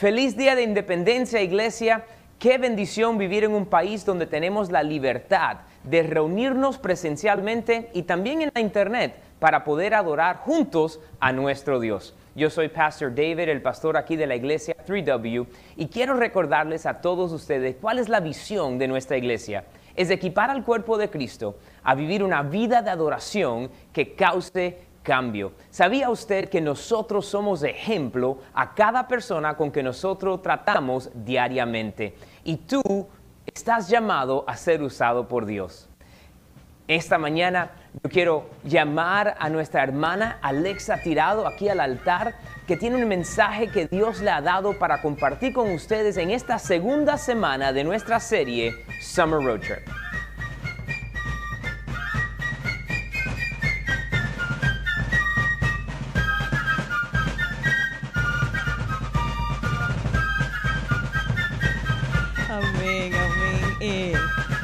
[0.00, 2.06] Feliz Día de Independencia, Iglesia.
[2.38, 8.40] Qué bendición vivir en un país donde tenemos la libertad de reunirnos presencialmente y también
[8.40, 12.14] en la internet para poder adorar juntos a nuestro Dios.
[12.34, 17.02] Yo soy Pastor David, el pastor aquí de la iglesia 3W, y quiero recordarles a
[17.02, 19.64] todos ustedes cuál es la visión de nuestra iglesia.
[19.96, 25.52] Es equipar al cuerpo de Cristo a vivir una vida de adoración que cause cambio.
[25.70, 32.16] ¿Sabía usted que nosotros somos ejemplo a cada persona con que nosotros tratamos diariamente?
[32.44, 33.08] Y tú
[33.46, 35.88] estás llamado a ser usado por Dios.
[36.88, 37.70] Esta mañana
[38.02, 42.34] yo quiero llamar a nuestra hermana Alexa Tirado aquí al altar,
[42.66, 46.58] que tiene un mensaje que Dios le ha dado para compartir con ustedes en esta
[46.58, 50.09] segunda semana de nuestra serie Summer Road Trip.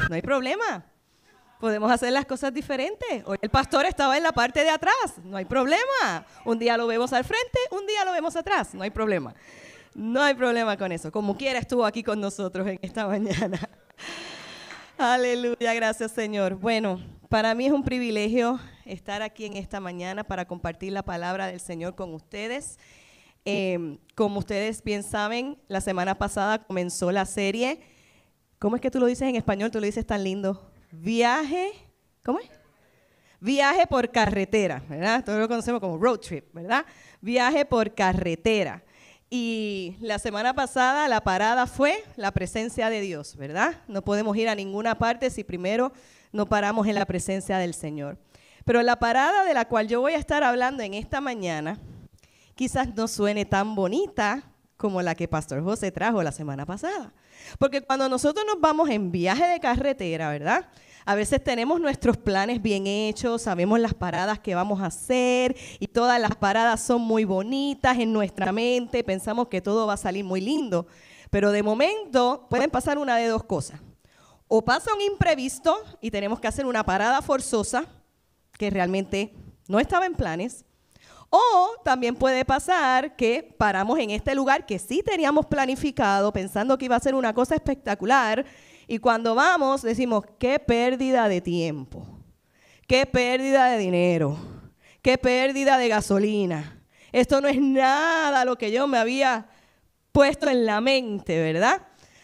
[0.09, 0.85] No hay problema.
[1.59, 3.23] Podemos hacer las cosas diferentes.
[3.41, 5.15] El pastor estaba en la parte de atrás.
[5.23, 6.25] No hay problema.
[6.45, 8.75] Un día lo vemos al frente, un día lo vemos atrás.
[8.75, 9.33] No hay problema.
[9.95, 11.11] No hay problema con eso.
[11.11, 13.59] Como quiera estuvo aquí con nosotros en esta mañana.
[14.99, 16.55] Aleluya, gracias Señor.
[16.55, 21.47] Bueno, para mí es un privilegio estar aquí en esta mañana para compartir la palabra
[21.47, 22.77] del Señor con ustedes.
[23.45, 27.79] Eh, como ustedes bien saben, la semana pasada comenzó la serie.
[28.59, 29.69] ¿Cómo es que tú lo dices en español?
[29.69, 30.71] Tú lo dices tan lindo.
[30.91, 31.73] Viaje,
[32.23, 32.49] ¿cómo es?
[33.39, 35.23] Viaje por carretera, ¿verdad?
[35.23, 36.83] Todos lo conocemos como road trip, ¿verdad?
[37.21, 38.83] Viaje por carretera.
[39.29, 43.83] Y la semana pasada la parada fue la presencia de Dios, ¿verdad?
[43.87, 45.91] No podemos ir a ninguna parte si primero
[46.31, 48.17] no paramos en la presencia del Señor.
[48.65, 51.79] Pero la parada de la cual yo voy a estar hablando en esta mañana
[52.55, 57.11] quizás no suene tan bonita como la que Pastor José trajo la semana pasada.
[57.59, 60.69] Porque cuando nosotros nos vamos en viaje de carretera, ¿verdad?
[61.05, 65.87] A veces tenemos nuestros planes bien hechos, sabemos las paradas que vamos a hacer y
[65.87, 70.25] todas las paradas son muy bonitas en nuestra mente, pensamos que todo va a salir
[70.25, 70.85] muy lindo.
[71.29, 73.79] Pero de momento pueden pasar una de dos cosas.
[74.49, 77.85] O pasa un imprevisto y tenemos que hacer una parada forzosa
[78.53, 79.33] que realmente
[79.67, 80.65] no estaba en planes,
[81.29, 86.85] o también puede pasar que paramos en este lugar que sí teníamos planificado, pensando que
[86.85, 88.45] iba a ser una cosa espectacular,
[88.87, 92.07] y cuando vamos decimos, qué pérdida de tiempo,
[92.87, 94.37] qué pérdida de dinero,
[95.01, 96.81] qué pérdida de gasolina.
[97.11, 99.47] Esto no es nada lo que yo me había
[100.13, 101.81] puesto en la mente, ¿verdad?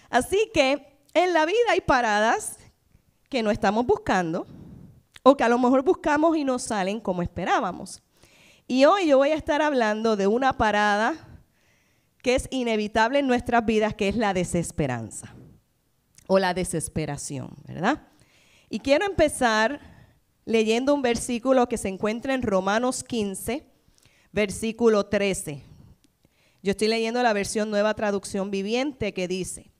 [0.09, 2.57] Así que en la vida hay paradas
[3.29, 4.47] que no estamos buscando
[5.21, 8.01] o que a lo mejor buscamos y no salen como esperábamos.
[8.67, 11.15] Y hoy yo voy a estar hablando de una parada
[12.21, 15.35] que es inevitable en nuestras vidas, que es la desesperanza
[16.27, 18.07] o la desesperación, ¿verdad?
[18.69, 19.81] Y quiero empezar
[20.45, 23.65] leyendo un versículo que se encuentra en Romanos 15,
[24.31, 25.61] versículo 13.
[26.61, 29.71] Yo estoy leyendo la versión nueva traducción viviente que dice,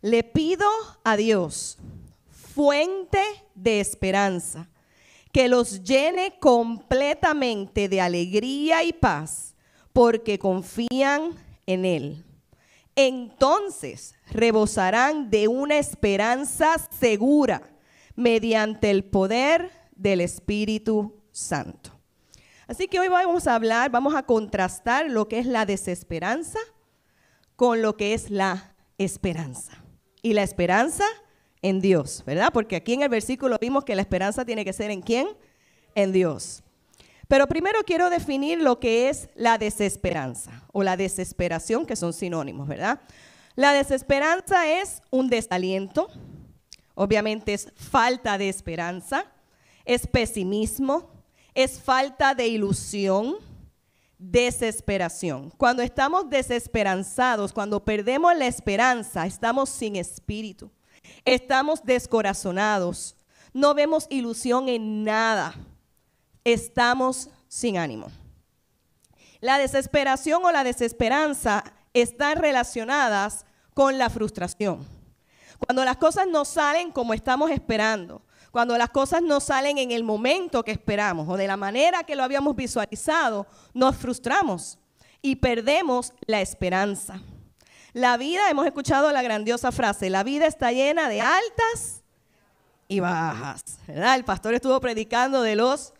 [0.00, 0.66] le pido
[1.04, 1.78] a Dios,
[2.30, 3.22] fuente
[3.54, 4.70] de esperanza,
[5.32, 9.54] que los llene completamente de alegría y paz,
[9.92, 11.34] porque confían
[11.66, 12.24] en Él.
[12.96, 17.62] Entonces rebosarán de una esperanza segura
[18.14, 21.90] mediante el poder del Espíritu Santo.
[22.66, 26.58] Así que hoy vamos a hablar, vamos a contrastar lo que es la desesperanza
[27.56, 29.72] con lo que es la esperanza.
[30.22, 31.04] Y la esperanza
[31.62, 32.50] en Dios, ¿verdad?
[32.52, 35.28] Porque aquí en el versículo vimos que la esperanza tiene que ser en quién?
[35.94, 36.62] En Dios.
[37.28, 42.66] Pero primero quiero definir lo que es la desesperanza o la desesperación, que son sinónimos,
[42.66, 43.00] ¿verdad?
[43.54, 46.08] La desesperanza es un desaliento,
[46.94, 49.26] obviamente es falta de esperanza,
[49.84, 51.10] es pesimismo,
[51.54, 53.36] es falta de ilusión,
[54.18, 55.50] desesperación.
[55.56, 60.70] Cuando estamos desesperanzados, cuando perdemos la esperanza, estamos sin espíritu.
[61.24, 63.16] Estamos descorazonados.
[63.52, 65.54] No vemos ilusión en nada.
[66.44, 68.08] Estamos sin ánimo.
[69.40, 71.64] La desesperación o la desesperanza
[71.94, 73.44] están relacionadas
[73.74, 74.86] con la frustración.
[75.58, 80.02] Cuando las cosas no salen como estamos esperando, cuando las cosas no salen en el
[80.02, 84.78] momento que esperamos o de la manera que lo habíamos visualizado, nos frustramos
[85.22, 87.20] y perdemos la esperanza.
[87.92, 92.02] La vida, hemos escuchado la grandiosa frase, la vida está llena de altas
[92.86, 94.14] y bajas, ¿verdad?
[94.14, 95.92] El pastor estuvo predicando de los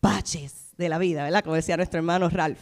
[0.00, 1.42] baches de la vida, ¿verdad?
[1.42, 2.60] Como decía nuestro hermano Ralph,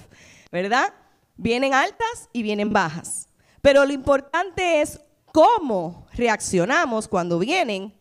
[0.51, 0.95] ¿verdad?
[1.37, 3.29] Vienen altas y vienen bajas.
[3.61, 7.95] Pero lo importante es cómo reaccionamos cuando vienen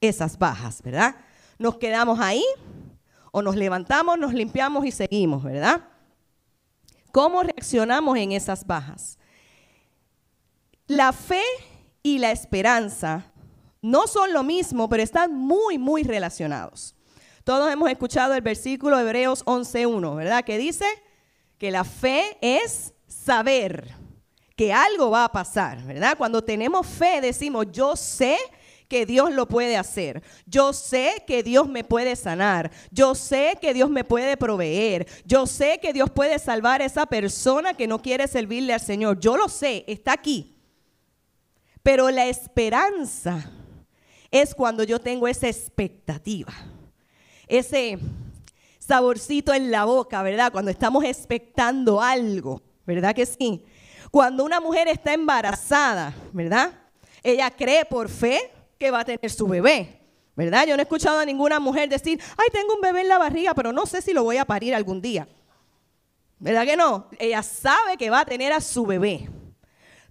[0.00, 1.16] esas bajas, ¿verdad?
[1.58, 2.44] Nos quedamos ahí
[3.32, 5.82] o nos levantamos, nos limpiamos y seguimos, ¿verdad?
[7.12, 9.18] ¿Cómo reaccionamos en esas bajas?
[10.90, 11.44] La fe
[12.02, 13.24] y la esperanza
[13.80, 16.96] no son lo mismo, pero están muy, muy relacionados.
[17.44, 20.42] Todos hemos escuchado el versículo de Hebreos 11.1, ¿verdad?
[20.42, 20.84] Que dice
[21.58, 23.94] que la fe es saber
[24.56, 26.18] que algo va a pasar, ¿verdad?
[26.18, 28.36] Cuando tenemos fe decimos, yo sé
[28.88, 30.24] que Dios lo puede hacer.
[30.44, 32.72] Yo sé que Dios me puede sanar.
[32.90, 35.06] Yo sé que Dios me puede proveer.
[35.24, 39.20] Yo sé que Dios puede salvar a esa persona que no quiere servirle al Señor.
[39.20, 40.56] Yo lo sé, está aquí.
[41.82, 43.50] Pero la esperanza
[44.30, 46.52] es cuando yo tengo esa expectativa,
[47.48, 47.98] ese
[48.78, 50.52] saborcito en la boca, ¿verdad?
[50.52, 53.64] Cuando estamos expectando algo, ¿verdad que sí?
[54.10, 56.72] Cuando una mujer está embarazada, ¿verdad?
[57.22, 60.00] Ella cree por fe que va a tener su bebé,
[60.34, 60.66] ¿verdad?
[60.66, 63.54] Yo no he escuchado a ninguna mujer decir, ay, tengo un bebé en la barriga,
[63.54, 65.28] pero no sé si lo voy a parir algún día.
[66.38, 67.08] ¿Verdad que no?
[67.18, 69.28] Ella sabe que va a tener a su bebé.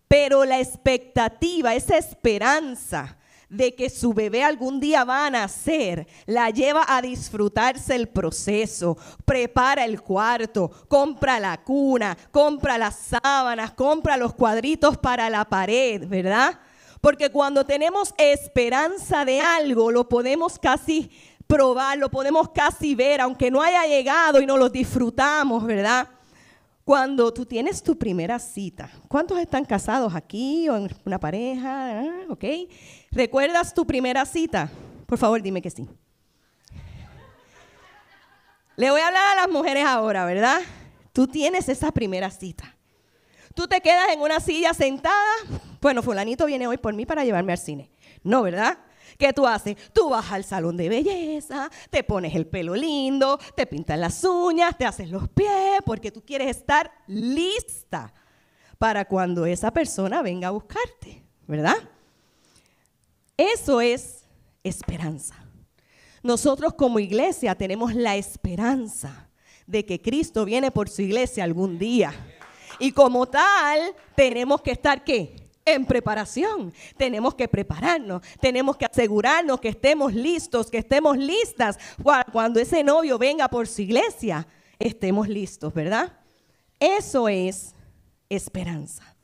[0.09, 3.15] Pero la expectativa, esa esperanza,
[3.49, 8.95] de que su bebé algún día va a nacer, la lleva a disfrutarse el proceso,
[9.25, 16.07] prepara el cuarto, compra la cuna, compra las sábanas, compra los cuadritos para la pared,
[16.07, 16.59] ¿verdad?
[17.01, 21.09] Porque cuando tenemos esperanza de algo, lo podemos casi
[21.47, 26.07] probar, lo podemos casi ver, aunque no haya llegado y no lo disfrutamos, ¿verdad?
[26.89, 31.99] Cuando tú tienes tu primera cita, ¿cuántos están casados aquí o en una pareja?
[31.99, 32.25] Ah.
[33.11, 34.71] ¿Recuerdas tu primera cita?
[35.05, 35.87] Por favor, dime que sí.
[38.75, 40.61] Le voy a hablar a las mujeres ahora, ¿verdad?
[41.13, 42.75] Tú tienes esa primera cita.
[43.53, 45.13] Tú te quedas en una silla sentada.
[45.81, 47.91] Bueno, fulanito viene hoy por mí para llevarme al cine.
[48.23, 48.79] No, ¿verdad?
[49.19, 49.75] ¿Qué tú haces?
[49.91, 54.77] Tú vas al salón de belleza, te pones el pelo lindo, te pintas las uñas,
[54.77, 58.13] te haces los pies, porque tú quieres estar lista
[58.77, 61.75] para cuando esa persona venga a buscarte, ¿verdad?
[63.35, 64.23] Eso es
[64.63, 65.35] esperanza.
[66.23, 69.29] Nosotros como iglesia tenemos la esperanza
[69.67, 72.13] de que Cristo viene por su iglesia algún día.
[72.79, 75.38] Y como tal, tenemos que estar qué?
[75.73, 76.73] En preparación.
[76.97, 81.77] Tenemos que prepararnos, tenemos que asegurarnos que estemos listos, que estemos listas
[82.31, 86.13] cuando ese novio venga por su iglesia, estemos listos, ¿verdad?
[86.79, 87.75] Eso es
[88.29, 89.15] esperanza.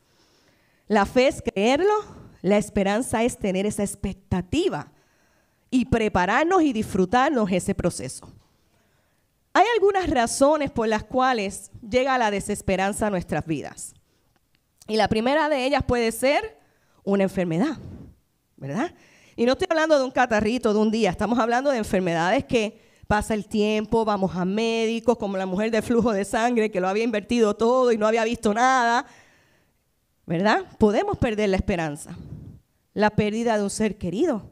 [0.88, 1.94] La fe es creerlo,
[2.42, 4.92] la esperanza es tener esa expectativa
[5.72, 8.32] y prepararnos y disfrutarnos ese proceso.
[9.54, 13.94] Hay algunas razones por las cuales llega la desesperanza a nuestras vidas.
[14.88, 16.60] Y la primera de ellas puede ser
[17.04, 17.78] una enfermedad,
[18.56, 18.94] ¿verdad?
[19.36, 22.80] Y no estoy hablando de un catarrito de un día, estamos hablando de enfermedades que
[23.08, 26.88] pasa el tiempo, vamos a médicos, como la mujer de flujo de sangre que lo
[26.88, 29.06] había invertido todo y no había visto nada,
[30.26, 30.66] ¿verdad?
[30.78, 32.16] Podemos perder la esperanza.
[32.94, 34.52] La pérdida de un ser querido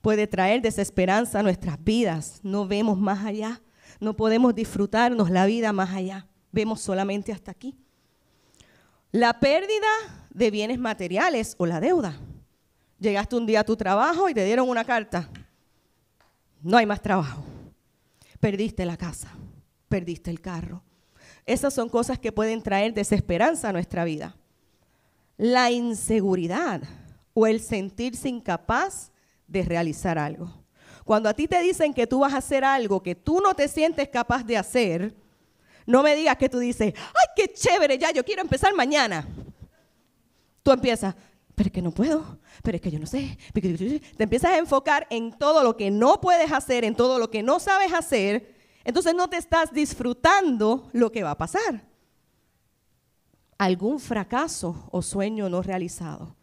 [0.00, 2.40] puede traer desesperanza a nuestras vidas.
[2.42, 3.60] No vemos más allá,
[4.00, 7.76] no podemos disfrutarnos la vida más allá, vemos solamente hasta aquí.
[9.12, 9.88] La pérdida
[10.30, 12.14] de bienes materiales o la deuda.
[13.00, 15.30] Llegaste un día a tu trabajo y te dieron una carta.
[16.60, 17.42] No hay más trabajo.
[18.38, 19.30] Perdiste la casa,
[19.88, 20.82] perdiste el carro.
[21.46, 24.36] Esas son cosas que pueden traer desesperanza a nuestra vida.
[25.38, 26.82] La inseguridad
[27.32, 29.10] o el sentirse incapaz
[29.46, 30.52] de realizar algo.
[31.04, 33.68] Cuando a ti te dicen que tú vas a hacer algo que tú no te
[33.68, 35.16] sientes capaz de hacer,
[35.88, 39.26] no me digas que tú dices, ay, qué chévere, ya, yo quiero empezar mañana.
[40.62, 41.14] Tú empiezas,
[41.54, 43.38] pero es que no puedo, pero es que yo no sé.
[43.54, 47.42] Te empiezas a enfocar en todo lo que no puedes hacer, en todo lo que
[47.42, 48.54] no sabes hacer.
[48.84, 51.86] Entonces no te estás disfrutando lo que va a pasar.
[53.56, 56.36] Algún fracaso o sueño no realizado.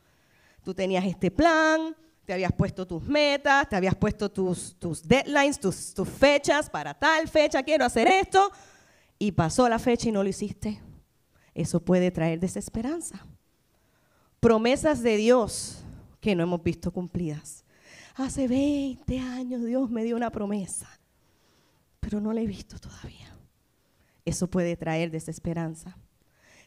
[0.64, 5.60] Tú tenías este plan, te habías puesto tus metas, te habías puesto tus, tus deadlines,
[5.60, 8.52] tus, tus fechas, para tal fecha quiero hacer esto
[9.18, 10.82] y pasó la fecha y no lo hiciste,
[11.54, 13.26] eso puede traer desesperanza.
[14.40, 15.84] Promesas de Dios
[16.20, 17.64] que no hemos visto cumplidas.
[18.16, 20.88] Hace 20 años Dios me dio una promesa,
[22.00, 23.36] pero no la he visto todavía.
[24.24, 25.98] Eso puede traer desesperanza.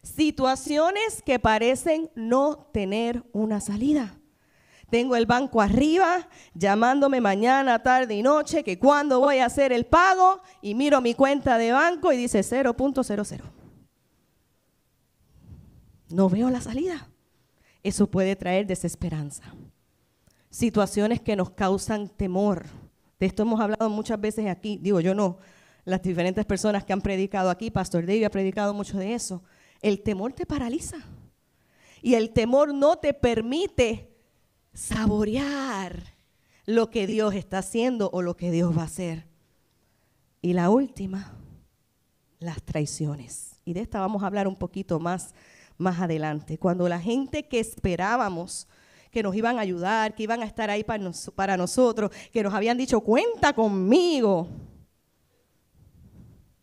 [0.03, 4.18] Situaciones que parecen no tener una salida.
[4.91, 9.85] Tengo el banco arriba llamándome mañana, tarde y noche que cuándo voy a hacer el
[9.85, 13.41] pago y miro mi cuenta de banco y dice 0.00.
[16.11, 17.09] No veo la salida.
[17.83, 19.45] eso puede traer desesperanza.
[20.51, 22.65] Situaciones que nos causan temor.
[23.21, 25.39] De esto hemos hablado muchas veces aquí, digo yo no,
[25.85, 29.43] las diferentes personas que han predicado aquí, Pastor David ha predicado mucho de eso.
[29.81, 30.99] El temor te paraliza
[32.03, 34.18] y el temor no te permite
[34.79, 36.03] saborear
[36.65, 39.27] lo que Dios está haciendo o lo que Dios va a hacer.
[40.41, 41.35] Y la última,
[42.39, 43.61] las traiciones.
[43.65, 45.35] Y de esta vamos a hablar un poquito más
[45.79, 46.59] más adelante.
[46.59, 48.69] Cuando la gente que esperábamos
[49.11, 52.53] que nos iban a ayudar, que iban a estar ahí para, para nosotros, que nos
[52.53, 54.49] habían dicho, cuenta conmigo.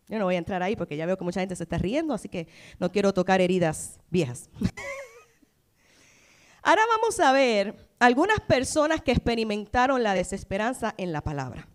[0.07, 2.13] Yo no voy a entrar ahí porque ya veo que mucha gente se está riendo,
[2.13, 4.51] así que no quiero tocar heridas viejas.
[6.61, 11.67] Ahora vamos a ver algunas personas que experimentaron la desesperanza en la palabra.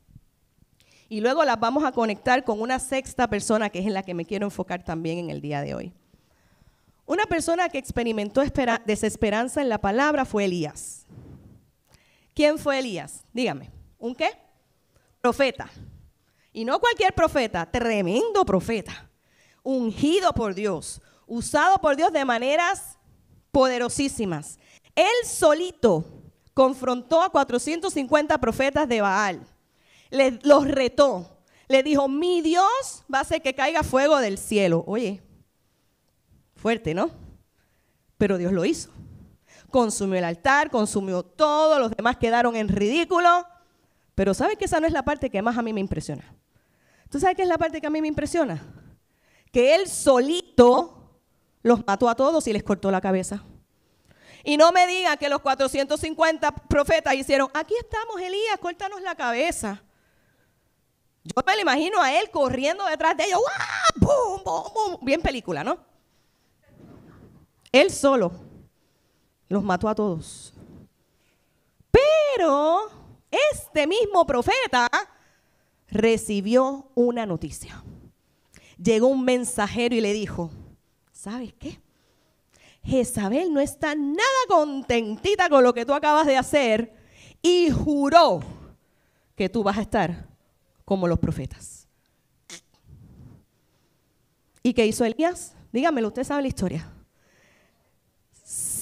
[1.08, 4.14] Y luego las vamos a conectar con una sexta persona que es en la que
[4.14, 5.92] me quiero enfocar también en el día de hoy.
[7.04, 8.42] Una persona que experimentó
[8.86, 11.04] desesperanza en la palabra fue Elías.
[12.32, 13.24] ¿Quién fue Elías?
[13.32, 13.72] Dígame.
[13.98, 14.30] ¿Un qué?
[15.20, 15.68] Profeta.
[16.52, 19.10] Y no cualquier profeta, tremendo profeta.
[19.64, 22.98] Ungido por Dios, usado por Dios de maneras
[23.50, 24.60] poderosísimas.
[24.94, 26.19] Él solito
[26.60, 29.40] confrontó a 450 profetas de Baal.
[30.42, 31.38] los retó.
[31.68, 34.84] Le dijo, mi Dios va a hacer que caiga fuego del cielo.
[34.86, 35.22] Oye,
[36.54, 37.12] Fuerte, ¿no?
[38.18, 38.90] Pero Dios lo hizo.
[39.70, 43.46] Consumió el altar, consumió todo, los demás quedaron en ridículo.
[44.14, 46.34] Pero ¿sabes que esa no es la parte que más a mí me impresiona?
[47.08, 48.62] ¿Tú sabes qué es la parte que a mí me impresiona?
[49.50, 51.22] Que él solito
[51.62, 53.42] los mató a todos y les cortó la cabeza.
[54.44, 59.82] Y no me digan que los 450 profetas hicieron, aquí estamos, Elías, córtanos la cabeza.
[61.22, 63.40] Yo me lo imagino a él corriendo detrás de ellos,
[63.96, 64.98] ¡Bum, bum, bum!
[65.02, 65.78] bien película, ¿no?
[67.70, 68.32] Él solo
[69.48, 70.54] los mató a todos.
[71.90, 72.88] Pero
[73.30, 74.88] este mismo profeta
[75.88, 77.82] recibió una noticia.
[78.82, 80.50] Llegó un mensajero y le dijo,
[81.12, 81.80] ¿sabes qué?
[82.82, 86.94] Jezabel no está nada contentita con lo que tú acabas de hacer
[87.42, 88.40] y juró
[89.36, 90.28] que tú vas a estar
[90.84, 91.86] como los profetas.
[94.62, 95.54] ¿Y qué hizo Elías?
[95.72, 96.92] Dígamelo, usted sabe la historia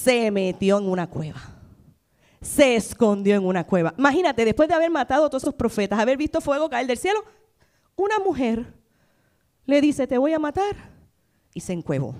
[0.09, 1.41] se metió en una cueva.
[2.41, 3.93] Se escondió en una cueva.
[3.99, 7.23] Imagínate, después de haber matado a todos esos profetas, haber visto fuego caer del cielo,
[7.95, 8.73] una mujer
[9.67, 10.77] le dice, te voy a matar,
[11.53, 12.15] y se encuevó.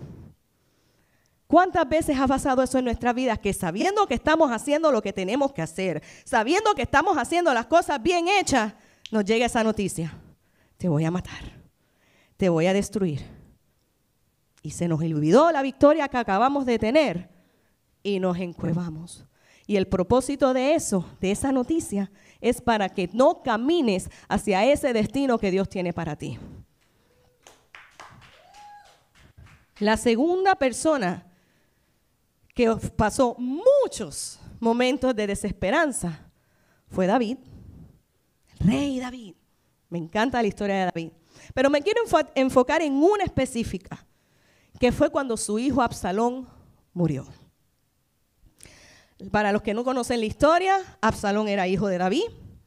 [1.49, 3.39] ¿Cuántas veces ha pasado eso en nuestra vida?
[3.39, 7.65] Que sabiendo que estamos haciendo lo que tenemos que hacer, sabiendo que estamos haciendo las
[7.65, 8.75] cosas bien hechas,
[9.11, 10.15] nos llega esa noticia.
[10.77, 11.41] Te voy a matar,
[12.37, 13.25] te voy a destruir.
[14.63, 17.31] Y se nos olvidó la victoria que acabamos de tener
[18.03, 19.25] y nos encuevamos.
[19.67, 22.11] Y el propósito de eso, de esa noticia,
[22.43, 26.39] es para que no camines hacia ese destino que Dios tiene para ti.
[29.79, 31.28] La segunda persona
[32.59, 36.29] que pasó muchos momentos de desesperanza
[36.89, 37.39] fue David,
[38.59, 39.35] el rey David.
[39.89, 41.13] Me encanta la historia de David.
[41.55, 42.01] Pero me quiero
[42.35, 44.05] enfocar en una específica,
[44.81, 46.49] que fue cuando su hijo Absalón
[46.93, 47.29] murió.
[49.31, 52.25] Para los que no conocen la historia, Absalón era hijo de David,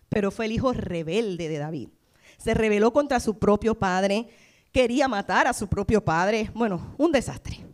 [0.07, 1.89] pero fue el hijo rebelde de David.
[2.38, 4.29] Se rebeló contra su propio padre,
[4.71, 6.50] quería matar a su propio padre.
[6.53, 7.71] Bueno, un desastre.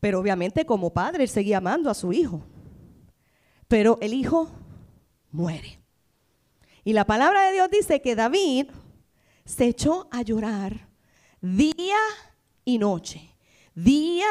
[0.00, 2.42] Pero obviamente como padre él seguía amando a su hijo.
[3.68, 4.48] Pero el hijo
[5.30, 5.80] muere.
[6.84, 8.68] Y la palabra de Dios dice que David
[9.44, 10.88] se echó a llorar
[11.40, 11.96] día
[12.64, 13.34] y noche,
[13.74, 14.28] día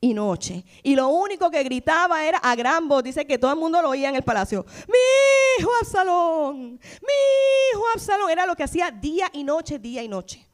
[0.00, 0.64] y noche.
[0.82, 3.90] Y lo único que gritaba era a gran voz, dice que todo el mundo lo
[3.90, 9.30] oía en el palacio, mi hijo Absalón, mi hijo Absalón, era lo que hacía día
[9.32, 10.46] y noche, día y noche.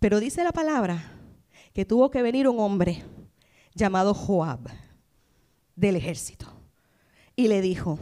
[0.00, 1.12] Pero dice la palabra
[1.72, 3.04] que tuvo que venir un hombre
[3.74, 4.68] llamado Joab
[5.76, 6.46] del ejército
[7.36, 7.98] y le dijo,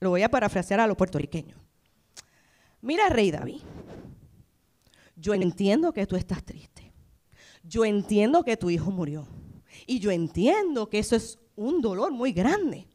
[0.00, 1.58] lo voy a parafrasear a los puertorriqueños,
[2.80, 3.60] mira rey David,
[5.16, 6.78] yo entiendo que tú estás triste
[7.68, 9.26] yo entiendo que tu hijo murió.
[9.86, 12.88] Y yo entiendo que eso es un dolor muy grande.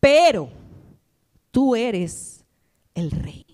[0.00, 0.48] Pero
[1.50, 2.44] tú eres
[2.94, 3.46] el rey.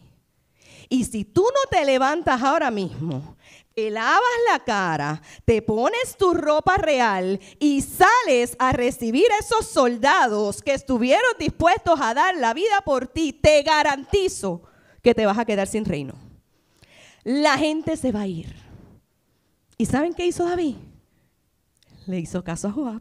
[0.88, 3.36] Y si tú no te levantas ahora mismo,
[3.80, 4.20] te lavas
[4.52, 10.74] la cara, te pones tu ropa real y sales a recibir a esos soldados que
[10.74, 14.60] estuvieron dispuestos a dar la vida por ti, te garantizo
[15.00, 16.12] que te vas a quedar sin reino.
[17.24, 18.54] La gente se va a ir.
[19.78, 20.76] ¿Y saben qué hizo David?
[22.04, 23.00] Le hizo caso a Joab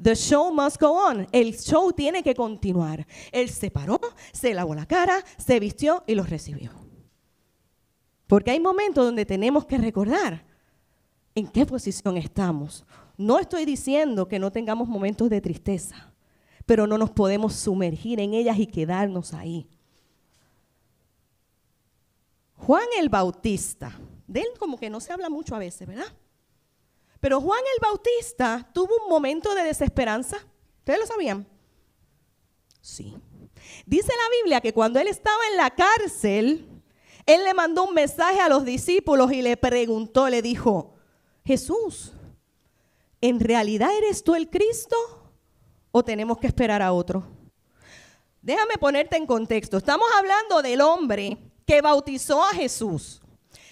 [0.00, 1.26] The show must go on.
[1.32, 3.04] El show tiene que continuar.
[3.32, 4.00] Él se paró,
[4.32, 6.81] se lavó la cara, se vistió y los recibió.
[8.32, 10.42] Porque hay momentos donde tenemos que recordar
[11.34, 12.82] en qué posición estamos.
[13.18, 16.14] No estoy diciendo que no tengamos momentos de tristeza,
[16.64, 19.68] pero no nos podemos sumergir en ellas y quedarnos ahí.
[22.56, 26.10] Juan el Bautista, de él como que no se habla mucho a veces, ¿verdad?
[27.20, 30.38] Pero Juan el Bautista tuvo un momento de desesperanza.
[30.78, 31.46] ¿Ustedes lo sabían?
[32.80, 33.14] Sí.
[33.84, 36.71] Dice la Biblia que cuando él estaba en la cárcel,
[37.26, 40.94] él le mandó un mensaje a los discípulos y le preguntó, le dijo,
[41.44, 42.12] Jesús,
[43.20, 44.96] ¿en realidad eres tú el Cristo
[45.90, 47.24] o tenemos que esperar a otro?
[48.40, 49.76] Déjame ponerte en contexto.
[49.76, 53.21] Estamos hablando del hombre que bautizó a Jesús.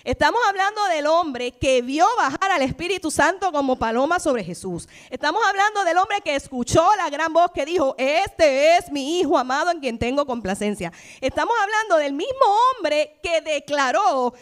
[0.03, 4.89] Estamos hablando del hombre que vio bajar al Espíritu Santo como paloma sobre Jesús.
[5.11, 9.37] Estamos hablando del hombre que escuchó la gran voz que dijo, este es mi Hijo
[9.37, 10.91] amado en quien tengo complacencia.
[11.21, 12.47] Estamos hablando del mismo
[12.79, 14.33] hombre que declaró,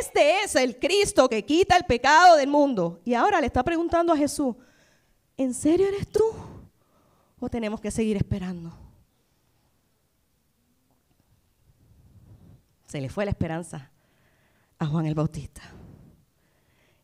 [0.00, 3.02] este es el Cristo que quita el pecado del mundo.
[3.04, 4.56] Y ahora le está preguntando a Jesús,
[5.36, 6.24] ¿en serio eres tú?
[7.38, 8.72] ¿O tenemos que seguir esperando?
[12.86, 13.91] Se le fue la esperanza
[14.82, 15.62] a Juan el Bautista.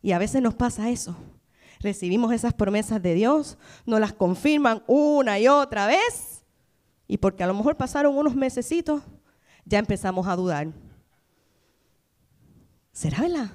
[0.03, 1.17] Y a veces nos pasa eso.
[1.81, 3.57] Recibimos esas promesas de Dios,
[3.87, 6.45] nos las confirman una y otra vez,
[7.07, 9.03] y porque a lo mejor pasaron unos mesecitos,
[9.65, 10.69] ya empezamos a dudar.
[12.93, 13.51] ¿Será verdad?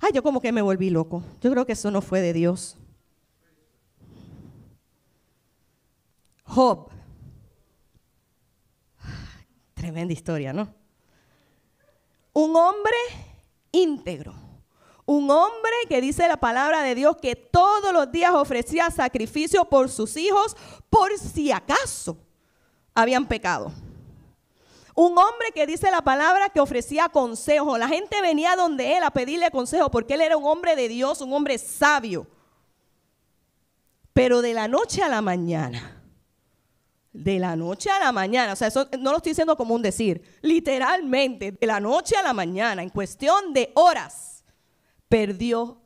[0.00, 1.22] Ay, yo como que me volví loco.
[1.42, 2.78] Yo creo que eso no fue de Dios.
[6.44, 6.90] Job.
[9.74, 10.75] Tremenda historia, ¿no?
[12.36, 12.96] Un hombre
[13.72, 14.34] íntegro.
[15.06, 19.88] Un hombre que dice la palabra de Dios que todos los días ofrecía sacrificio por
[19.88, 20.54] sus hijos
[20.90, 22.18] por si acaso
[22.94, 23.72] habían pecado.
[24.94, 27.78] Un hombre que dice la palabra que ofrecía consejo.
[27.78, 31.22] La gente venía donde él a pedirle consejo porque él era un hombre de Dios,
[31.22, 32.26] un hombre sabio.
[34.12, 35.95] Pero de la noche a la mañana
[37.16, 39.82] de la noche a la mañana, o sea, eso no lo estoy diciendo como un
[39.82, 44.44] decir, literalmente, de la noche a la mañana, en cuestión de horas,
[45.08, 45.80] perdió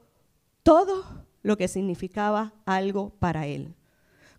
[0.63, 1.05] todo
[1.43, 3.75] lo que significaba algo para él.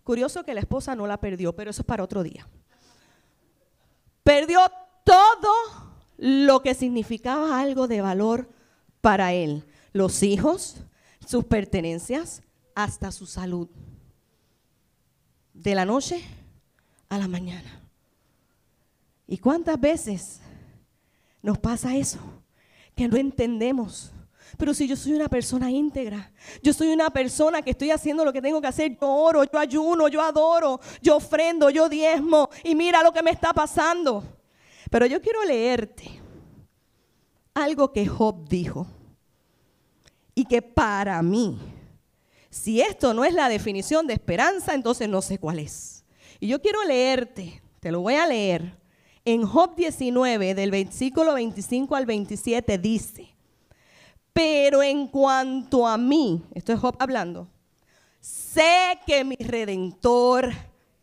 [0.04, 2.46] Curioso que la esposa no la perdió, pero eso es para otro día.
[4.22, 4.60] Perdió
[5.04, 5.52] todo
[6.18, 8.50] lo que significaba algo de valor
[9.00, 9.64] para él.
[9.92, 10.76] Los hijos,
[11.26, 12.42] sus pertenencias,
[12.74, 13.68] hasta su salud.
[15.54, 16.22] De la noche
[17.12, 17.78] a la mañana.
[19.28, 20.40] ¿Y cuántas veces
[21.42, 22.18] nos pasa eso?
[22.94, 24.12] Que no entendemos.
[24.56, 28.32] Pero si yo soy una persona íntegra, yo soy una persona que estoy haciendo lo
[28.32, 32.74] que tengo que hacer, yo oro, yo ayuno, yo adoro, yo ofrendo, yo diezmo, y
[32.74, 34.24] mira lo que me está pasando.
[34.90, 36.18] Pero yo quiero leerte
[37.52, 38.86] algo que Job dijo,
[40.34, 41.58] y que para mí,
[42.48, 46.01] si esto no es la definición de esperanza, entonces no sé cuál es.
[46.42, 48.76] Y yo quiero leerte, te lo voy a leer.
[49.24, 53.32] En Job 19, del versículo 25 al 27, dice,
[54.32, 57.46] pero en cuanto a mí, esto es Job hablando,
[58.18, 60.50] sé que mi redentor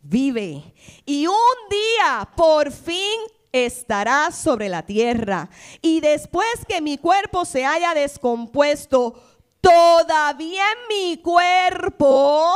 [0.02, 0.74] vive
[1.06, 1.34] y un
[1.70, 3.18] día por fin
[3.50, 5.48] estará sobre la tierra.
[5.80, 9.18] Y después que mi cuerpo se haya descompuesto,
[9.62, 12.46] todavía mi cuerpo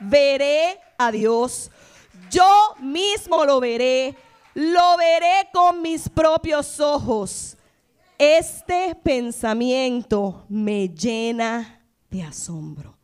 [0.00, 1.70] veré a Dios
[2.32, 4.16] yo mismo lo veré,
[4.54, 7.56] lo veré con mis propios ojos.
[8.18, 12.96] Este pensamiento me llena de asombro,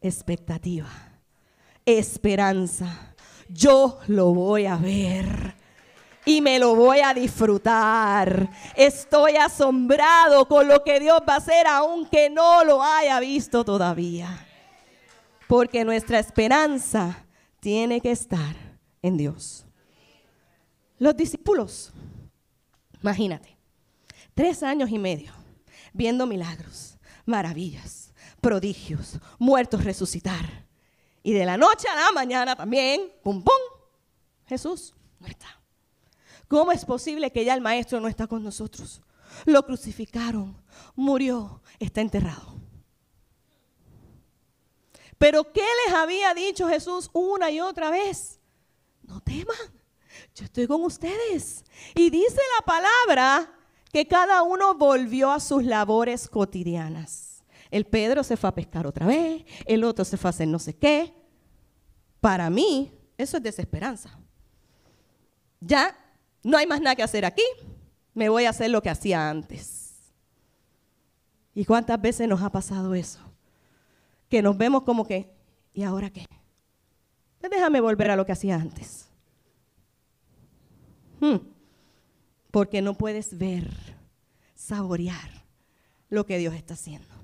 [0.00, 0.88] expectativa,
[1.84, 3.14] esperanza.
[3.48, 5.54] Yo lo voy a ver
[6.24, 8.48] y me lo voy a disfrutar.
[8.76, 14.46] Estoy asombrado con lo que Dios va a hacer aunque no lo haya visto todavía.
[15.48, 17.24] Porque nuestra esperanza
[17.60, 18.56] tiene que estar
[19.02, 19.66] en Dios.
[20.98, 21.92] Los discípulos,
[23.00, 23.56] imagínate,
[24.34, 25.32] tres años y medio
[25.92, 30.66] viendo milagros, maravillas, prodigios, muertos resucitar.
[31.22, 33.54] Y de la noche a la mañana también, pum, pum,
[34.46, 35.48] Jesús no está.
[36.46, 39.02] ¿Cómo es posible que ya el maestro no está con nosotros?
[39.44, 40.56] Lo crucificaron,
[40.96, 42.57] murió, está enterrado.
[45.18, 48.40] Pero ¿qué les había dicho Jesús una y otra vez?
[49.02, 49.56] No teman,
[50.34, 51.64] yo estoy con ustedes.
[51.94, 53.52] Y dice la palabra
[53.92, 57.42] que cada uno volvió a sus labores cotidianas.
[57.70, 60.58] El Pedro se fue a pescar otra vez, el otro se fue a hacer no
[60.58, 61.12] sé qué.
[62.20, 64.18] Para mí, eso es desesperanza.
[65.60, 65.96] Ya
[66.42, 67.42] no hay más nada que hacer aquí,
[68.14, 70.12] me voy a hacer lo que hacía antes.
[71.54, 73.27] ¿Y cuántas veces nos ha pasado eso?
[74.28, 75.34] Que nos vemos como que,
[75.72, 76.26] ¿y ahora qué?
[77.40, 79.08] Pues déjame volver a lo que hacía antes.
[81.20, 81.36] Hmm.
[82.50, 83.68] Porque no puedes ver,
[84.54, 85.44] saborear
[86.08, 87.14] lo que Dios está haciendo.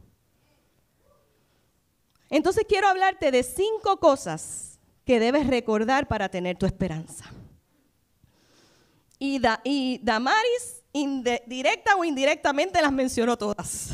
[2.30, 7.24] Entonces quiero hablarte de cinco cosas que debes recordar para tener tu esperanza.
[9.18, 10.82] Y, y Damaris,
[11.46, 13.90] directa o indirectamente, las mencionó todas.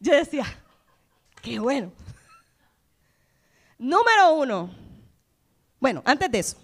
[0.00, 0.44] Yo decía,
[1.44, 1.92] qué bueno.
[3.78, 4.70] Número uno.
[5.78, 6.56] Bueno, antes de eso,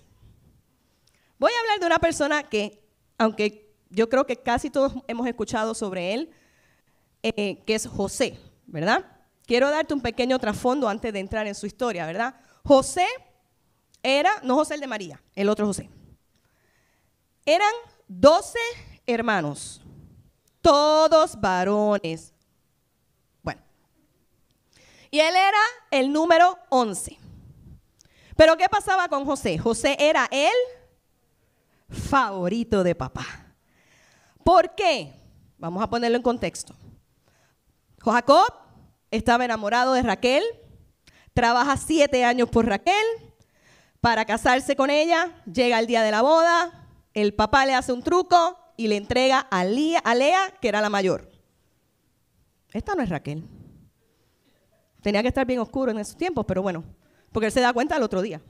[1.38, 2.82] voy a hablar de una persona que,
[3.18, 6.30] aunque yo creo que casi todos hemos escuchado sobre él,
[7.22, 9.04] eh, que es José, ¿verdad?
[9.46, 12.34] Quiero darte un pequeño trasfondo antes de entrar en su historia, ¿verdad?
[12.64, 13.06] José
[14.02, 15.90] era, no José el de María, el otro José.
[17.44, 17.72] Eran
[18.08, 18.58] doce
[19.06, 19.82] hermanos,
[20.62, 22.32] todos varones.
[25.10, 25.58] Y él era
[25.90, 27.18] el número once.
[28.36, 29.58] Pero ¿qué pasaba con José?
[29.58, 30.52] José era el
[31.88, 33.26] favorito de papá.
[34.44, 35.12] ¿Por qué?
[35.58, 36.74] Vamos a ponerlo en contexto.
[38.02, 38.46] Jacob
[39.10, 40.42] estaba enamorado de Raquel,
[41.34, 43.04] trabaja siete años por Raquel
[44.00, 48.02] para casarse con ella, llega el día de la boda, el papá le hace un
[48.02, 51.30] truco y le entrega a, Lea, que era la mayor.
[52.72, 53.44] Esta no es Raquel.
[55.02, 56.84] Tenía que estar bien oscuro en esos tiempos, pero bueno,
[57.32, 58.40] porque él se da cuenta el otro día.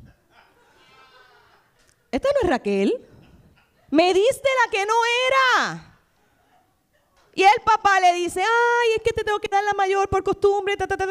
[2.10, 3.06] Esta no es Raquel.
[3.90, 4.94] Me diste la que no
[5.28, 5.90] era.
[7.34, 10.22] Y el papá le dice, ay, es que te tengo que dar la mayor por
[10.22, 11.06] costumbre, ta, ta, ta,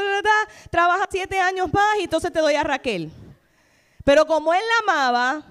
[0.69, 3.12] trabaja siete años más y entonces te doy a Raquel.
[4.04, 5.45] Pero como él la amaba,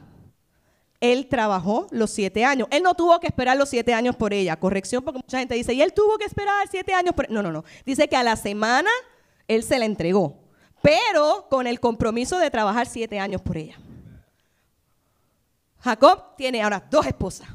[1.00, 2.68] él trabajó los siete años.
[2.70, 4.58] Él no tuvo que esperar los siete años por ella.
[4.58, 7.50] Corrección, porque mucha gente dice, y él tuvo que esperar siete años por No, no,
[7.50, 7.64] no.
[7.86, 8.90] Dice que a la semana
[9.48, 10.38] él se la entregó,
[10.82, 13.78] pero con el compromiso de trabajar siete años por ella.
[15.80, 17.48] Jacob tiene ahora dos esposas.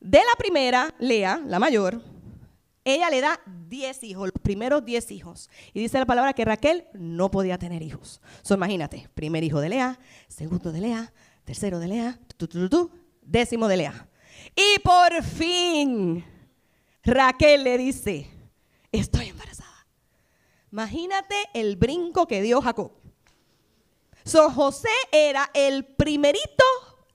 [0.00, 2.00] De la primera, Lea, la mayor,
[2.84, 5.50] ella le da 10 hijos, los primeros 10 hijos.
[5.74, 8.20] Y dice la palabra que Raquel no podía tener hijos.
[8.42, 11.12] So, imagínate, primer hijo de Lea, segundo de Lea,
[11.44, 12.18] tercero de Lea,
[13.22, 14.08] décimo de Lea.
[14.54, 16.24] Y por fin,
[17.02, 18.30] Raquel le dice,
[18.92, 19.86] estoy embarazada.
[20.72, 22.92] Imagínate el brinco que dio Jacob.
[24.24, 26.64] So, José era el primerito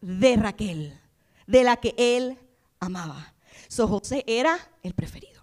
[0.01, 0.99] de Raquel,
[1.47, 2.37] de la que él
[2.79, 3.33] amaba.
[3.67, 5.41] So José era el preferido.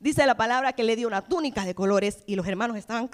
[0.00, 3.10] Dice la palabra que le dio una túnica de colores y los hermanos estaban...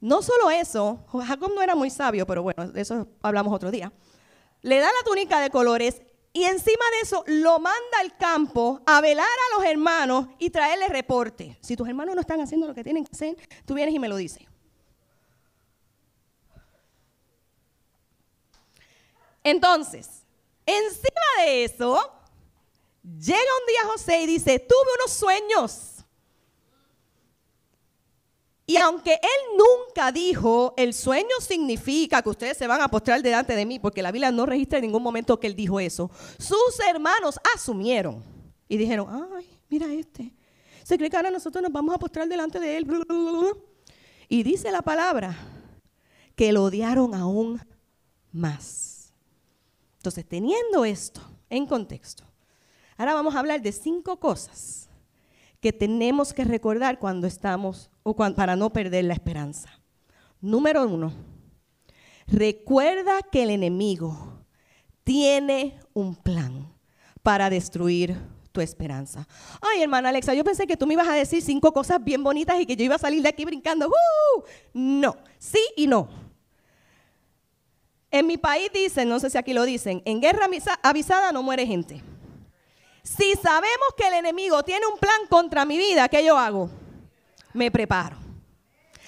[0.00, 3.92] No solo eso, Jacob no era muy sabio, pero bueno, de eso hablamos otro día.
[4.62, 6.02] Le da la túnica de colores
[6.36, 10.88] y encima de eso lo manda al campo a velar a los hermanos y traerle
[10.88, 11.58] reporte.
[11.60, 14.08] Si tus hermanos no están haciendo lo que tienen que hacer, tú vienes y me
[14.08, 14.42] lo dices.
[19.42, 20.26] Entonces,
[20.66, 22.12] Encima de eso,
[23.04, 25.95] llega un día José y dice, tuve unos sueños.
[28.68, 33.54] Y aunque él nunca dijo, el sueño significa que ustedes se van a postrar delante
[33.54, 36.80] de mí, porque la Biblia no registra en ningún momento que él dijo eso, sus
[36.88, 38.24] hermanos asumieron
[38.68, 40.34] y dijeron, ay, mira este,
[40.82, 42.86] se cree que ahora nosotros nos vamos a postrar delante de él.
[44.28, 45.36] Y dice la palabra
[46.34, 47.60] que lo odiaron aún
[48.32, 49.12] más.
[49.98, 52.24] Entonces, teniendo esto en contexto,
[52.96, 54.85] ahora vamos a hablar de cinco cosas
[55.66, 59.68] que tenemos que recordar cuando estamos, o para no perder la esperanza.
[60.40, 61.12] Número uno,
[62.28, 64.44] recuerda que el enemigo
[65.02, 66.72] tiene un plan
[67.20, 68.16] para destruir
[68.52, 69.26] tu esperanza.
[69.60, 72.60] Ay, hermana Alexa, yo pensé que tú me ibas a decir cinco cosas bien bonitas
[72.60, 73.88] y que yo iba a salir de aquí brincando.
[73.88, 74.42] ¡Uh!
[74.72, 76.08] No, sí y no.
[78.12, 80.46] En mi país dicen, no sé si aquí lo dicen, en guerra
[80.84, 82.04] avisada no muere gente.
[83.06, 86.68] Si sabemos que el enemigo tiene un plan contra mi vida, ¿qué yo hago?
[87.52, 88.16] Me preparo.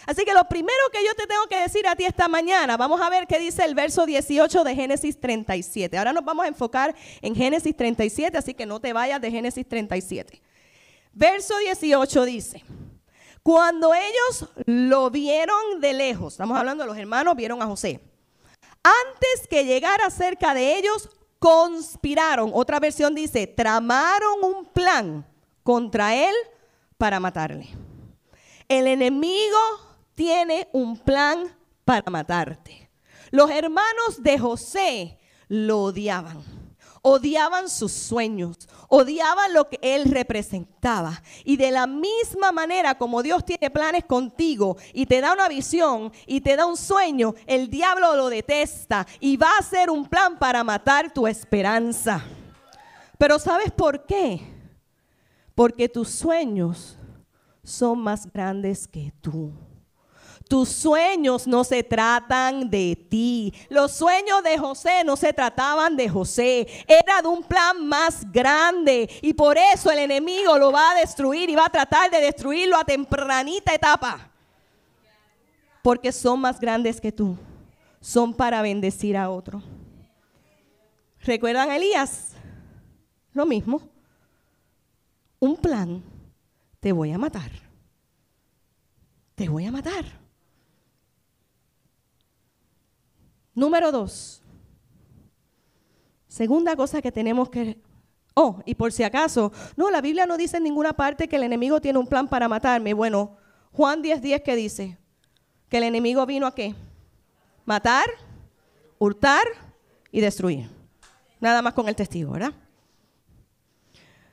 [0.06, 3.00] Así que lo primero que yo te tengo que decir a ti esta mañana, vamos
[3.00, 5.98] a ver qué dice el verso 18 de Génesis 37.
[5.98, 9.68] Ahora nos vamos a enfocar en Génesis 37, así que no te vayas de Génesis
[9.68, 10.40] 37.
[11.12, 12.64] Verso 18 dice,
[13.42, 18.00] cuando ellos lo vieron de lejos, estamos hablando de los hermanos, vieron a José
[18.88, 25.26] antes que llegara cerca de ellos, conspiraron, otra versión dice, tramaron un plan
[25.62, 26.34] contra él
[26.96, 27.68] para matarle.
[28.68, 29.58] El enemigo
[30.14, 32.90] tiene un plan para matarte.
[33.30, 36.42] Los hermanos de José lo odiaban
[37.02, 38.56] odiaban sus sueños,
[38.88, 41.22] odiaban lo que él representaba.
[41.44, 46.12] Y de la misma manera como Dios tiene planes contigo y te da una visión
[46.26, 50.38] y te da un sueño, el diablo lo detesta y va a hacer un plan
[50.38, 52.24] para matar tu esperanza.
[53.16, 54.40] Pero ¿sabes por qué?
[55.54, 56.98] Porque tus sueños
[57.62, 59.52] son más grandes que tú.
[60.48, 63.52] Tus sueños no se tratan de ti.
[63.68, 66.66] Los sueños de José no se trataban de José.
[66.86, 69.10] Era de un plan más grande.
[69.20, 72.78] Y por eso el enemigo lo va a destruir y va a tratar de destruirlo
[72.78, 74.30] a tempranita etapa.
[75.82, 77.36] Porque son más grandes que tú.
[78.00, 79.62] Son para bendecir a otro.
[81.20, 82.32] ¿Recuerdan a Elías?
[83.34, 83.82] Lo mismo.
[85.40, 86.02] Un plan.
[86.80, 87.50] Te voy a matar.
[89.34, 90.27] Te voy a matar.
[93.58, 94.40] Número dos.
[96.28, 97.82] Segunda cosa que tenemos que...
[98.34, 101.42] Oh, y por si acaso, no, la Biblia no dice en ninguna parte que el
[101.42, 102.94] enemigo tiene un plan para matarme.
[102.94, 103.36] Bueno,
[103.72, 104.96] Juan 10, 10 que dice
[105.68, 106.76] que el enemigo vino a qué?
[107.64, 108.06] Matar,
[109.00, 109.42] hurtar
[110.12, 110.70] y destruir.
[111.40, 112.52] Nada más con el testigo, ¿verdad?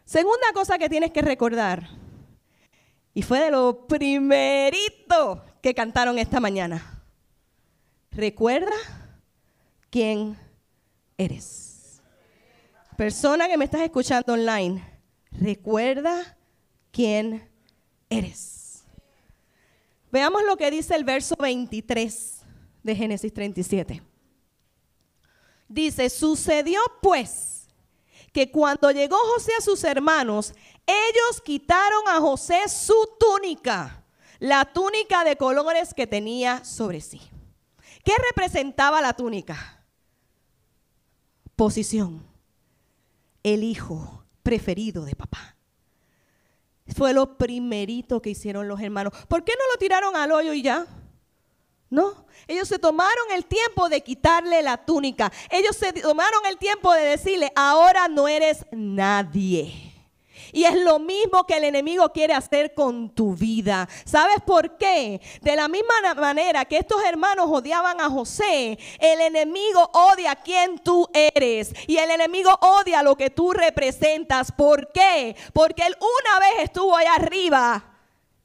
[0.03, 1.89] Segunda cosa que tienes que recordar,
[3.15, 7.01] y fue de lo primerito que cantaron esta mañana.
[8.11, 8.69] Recuerda
[9.95, 10.37] quién
[11.17, 12.01] eres.
[12.97, 14.83] Persona que me estás escuchando online,
[15.31, 16.37] recuerda
[16.91, 17.49] quién
[18.09, 18.83] eres.
[20.11, 22.41] Veamos lo que dice el verso 23
[22.83, 24.01] de Génesis 37.
[25.69, 27.69] Dice, sucedió pues
[28.33, 30.53] que cuando llegó José a sus hermanos,
[30.85, 34.03] ellos quitaron a José su túnica,
[34.39, 37.21] la túnica de colores que tenía sobre sí.
[38.03, 39.74] ¿Qué representaba la túnica?
[41.55, 42.25] Posición.
[43.43, 45.55] El hijo preferido de papá.
[46.95, 49.13] Fue lo primerito que hicieron los hermanos.
[49.27, 50.85] ¿Por qué no lo tiraron al hoyo y ya?
[51.89, 55.31] No, ellos se tomaron el tiempo de quitarle la túnica.
[55.49, 59.84] Ellos se tomaron el tiempo de decirle, ahora no eres nadie.
[60.55, 63.89] Y es lo mismo que el enemigo quiere hacer con tu vida.
[64.05, 65.19] ¿Sabes por qué?
[65.41, 70.79] De la misma manera que estos hermanos odiaban a José, el enemigo odia a quien
[70.79, 71.73] tú eres.
[71.87, 74.53] Y el enemigo odia lo que tú representas.
[74.53, 75.35] ¿Por qué?
[75.51, 77.91] Porque él una vez estuvo allá arriba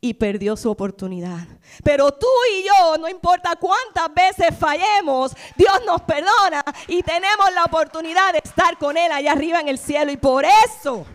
[0.01, 1.47] y perdió su oportunidad.
[1.85, 7.63] Pero tú y yo, no importa cuántas veces fallemos, Dios nos perdona y tenemos la
[7.67, 10.11] oportunidad de estar con Él allá arriba en el cielo.
[10.11, 11.07] Y por eso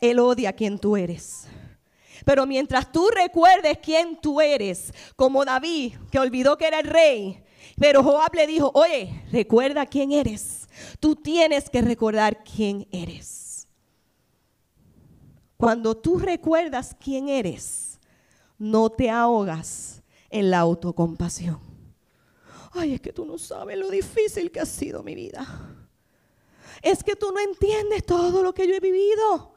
[0.00, 1.46] él odia a quien tú eres.
[2.24, 7.44] Pero mientras tú recuerdes quién tú eres, como David, que olvidó que era el rey,
[7.78, 10.68] pero Joab le dijo, oye, recuerda quién eres.
[11.00, 13.68] Tú tienes que recordar quién eres.
[15.56, 17.98] Cuando tú recuerdas quién eres,
[18.58, 21.60] no te ahogas en la autocompasión.
[22.72, 25.46] Ay, es que tú no sabes lo difícil que ha sido mi vida.
[26.82, 29.53] Es que tú no entiendes todo lo que yo he vivido.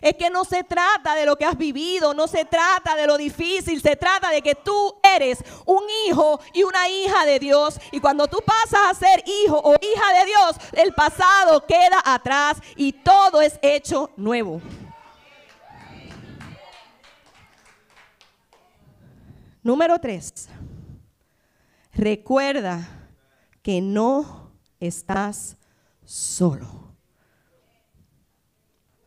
[0.00, 3.18] Es que no se trata de lo que has vivido, no se trata de lo
[3.18, 7.78] difícil, se trata de que tú eres un hijo y una hija de Dios.
[7.92, 12.58] Y cuando tú pasas a ser hijo o hija de Dios, el pasado queda atrás
[12.76, 14.60] y todo es hecho nuevo.
[19.62, 20.48] Número tres.
[21.92, 22.88] Recuerda
[23.62, 25.56] que no estás
[26.04, 26.89] solo.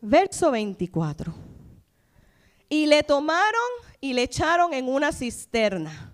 [0.05, 1.33] Verso 24.
[2.67, 3.61] Y le tomaron
[4.01, 6.13] y le echaron en una cisterna,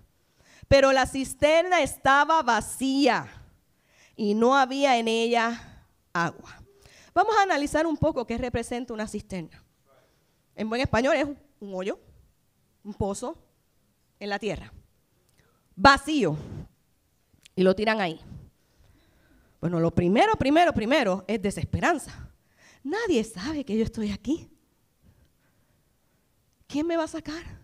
[0.68, 3.26] pero la cisterna estaba vacía
[4.14, 6.62] y no había en ella agua.
[7.12, 9.60] Vamos a analizar un poco qué representa una cisterna.
[10.54, 11.26] En buen español es
[11.58, 11.98] un hoyo,
[12.84, 13.36] un pozo
[14.20, 14.72] en la tierra,
[15.74, 16.36] vacío,
[17.56, 18.20] y lo tiran ahí.
[19.60, 22.29] Bueno, lo primero, primero, primero es desesperanza.
[22.82, 24.50] Nadie sabe que yo estoy aquí.
[26.66, 27.60] ¿Quién me va a sacar?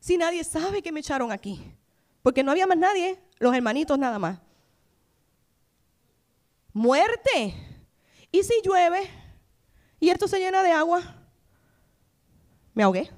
[0.00, 1.74] Si nadie sabe que me echaron aquí.
[2.22, 4.40] Porque no había más nadie, los hermanitos nada más.
[6.72, 7.54] Muerte.
[8.30, 9.08] ¿Y si llueve
[9.98, 11.02] y esto se llena de agua?
[12.74, 13.10] Me ahogué.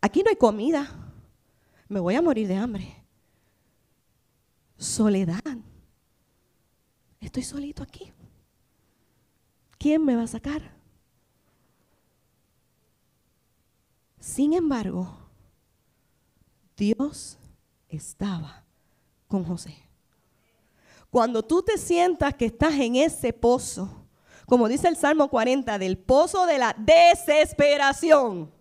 [0.00, 0.88] Aquí no hay comida.
[1.88, 2.96] Me voy a morir de hambre.
[4.78, 5.40] Soledad.
[7.20, 8.12] estoy solito aquí.
[9.82, 10.62] ¿Quién me va a sacar?
[14.20, 15.18] Sin embargo,
[16.76, 17.36] Dios
[17.88, 18.62] estaba
[19.26, 19.76] con José.
[21.10, 24.06] Cuando tú te sientas que estás en ese pozo,
[24.46, 28.52] como dice el Salmo 40, del pozo de la desesperación,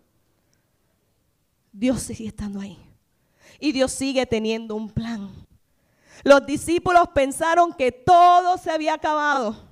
[1.72, 2.80] Dios sigue estando ahí.
[3.60, 5.30] Y Dios sigue teniendo un plan.
[6.24, 9.71] Los discípulos pensaron que todo se había acabado.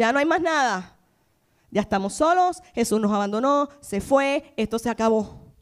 [0.00, 0.96] Ya no hay más nada.
[1.70, 5.52] Ya estamos solos, Jesús nos abandonó, se fue, esto se acabó.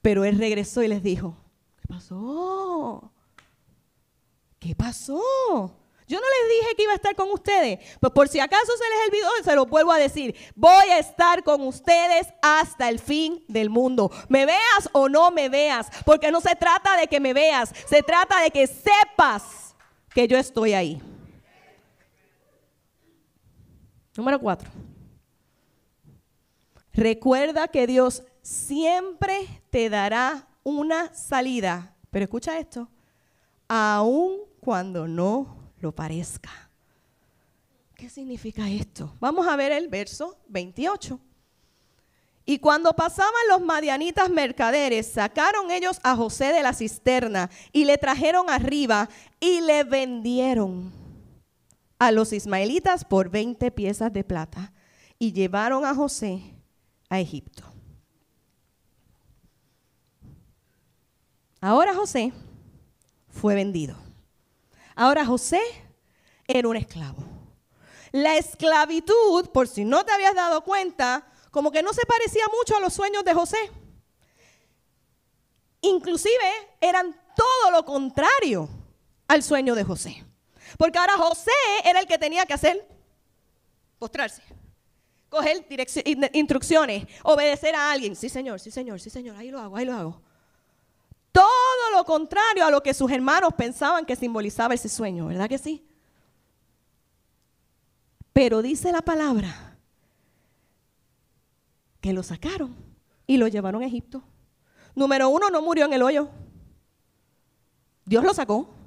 [0.00, 1.36] Pero Él regresó y les dijo,
[1.76, 3.12] ¿qué pasó?
[4.58, 5.20] ¿Qué pasó?
[6.06, 7.78] Yo no les dije que iba a estar con ustedes.
[8.00, 10.34] Pues por si acaso se les olvidó, se lo vuelvo a decir.
[10.54, 14.10] Voy a estar con ustedes hasta el fin del mundo.
[14.30, 15.88] Me veas o no me veas.
[16.06, 17.70] Porque no se trata de que me veas.
[17.86, 19.76] Se trata de que sepas
[20.14, 21.02] que yo estoy ahí.
[24.18, 24.68] Número cuatro.
[26.92, 31.94] Recuerda que Dios siempre te dará una salida.
[32.10, 32.88] Pero escucha esto.
[33.68, 36.50] Aun cuando no lo parezca.
[37.94, 39.14] ¿Qué significa esto?
[39.20, 41.20] Vamos a ver el verso 28.
[42.44, 47.96] Y cuando pasaban los madianitas mercaderes, sacaron ellos a José de la cisterna y le
[47.98, 50.97] trajeron arriba y le vendieron
[51.98, 54.72] a los ismaelitas por 20 piezas de plata
[55.18, 56.54] y llevaron a José
[57.08, 57.64] a Egipto.
[61.60, 62.32] Ahora José
[63.28, 63.96] fue vendido.
[64.94, 65.60] Ahora José
[66.46, 67.24] era un esclavo.
[68.12, 72.76] La esclavitud, por si no te habías dado cuenta, como que no se parecía mucho
[72.76, 73.58] a los sueños de José.
[75.80, 78.68] Inclusive eran todo lo contrario
[79.26, 80.27] al sueño de José.
[80.76, 81.50] Porque ahora José
[81.84, 82.86] era el que tenía que hacer
[83.98, 84.42] postrarse,
[85.28, 85.66] coger
[86.32, 88.14] instrucciones, obedecer a alguien.
[88.14, 90.22] Sí, señor, sí, señor, sí, señor, ahí lo hago, ahí lo hago.
[91.32, 95.58] Todo lo contrario a lo que sus hermanos pensaban que simbolizaba ese sueño, ¿verdad que
[95.58, 95.86] sí?
[98.32, 99.76] Pero dice la palabra
[102.00, 102.76] que lo sacaron
[103.26, 104.22] y lo llevaron a Egipto.
[104.94, 106.28] Número uno, no murió en el hoyo.
[108.04, 108.77] Dios lo sacó.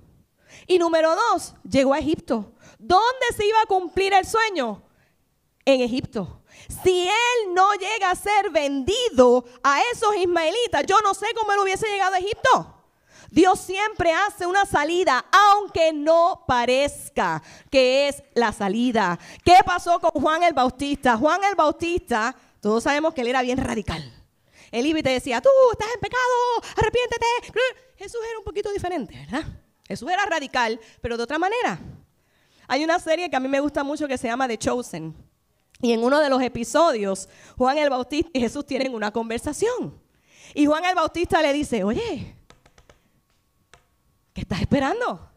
[0.68, 2.54] Y número dos, llegó a Egipto.
[2.80, 4.82] ¿Dónde se iba a cumplir el sueño?
[5.66, 6.42] En Egipto.
[6.84, 11.60] Si él no llega a ser vendido a esos ismaelitas, yo no sé cómo él
[11.60, 12.78] hubiese llegado a Egipto.
[13.30, 19.18] Dios siempre hace una salida, aunque no parezca que es la salida.
[19.46, 21.16] ¿Qué pasó con Juan el Bautista?
[21.18, 24.04] Juan el Bautista, todos sabemos que él era bien radical.
[24.72, 26.24] El te decía, tú estás en pecado,
[26.78, 27.26] arrepiéntete.
[27.98, 29.46] Jesús era un poquito diferente, ¿verdad?
[29.92, 31.80] Jesús era radical, pero de otra manera.
[32.68, 35.14] Hay una serie que a mí me gusta mucho que se llama The Chosen.
[35.82, 37.28] Y en uno de los episodios,
[37.58, 40.00] Juan el Bautista y Jesús tienen una conversación.
[40.54, 42.36] Y Juan el Bautista le dice, oye,
[44.34, 45.30] ¿qué estás esperando?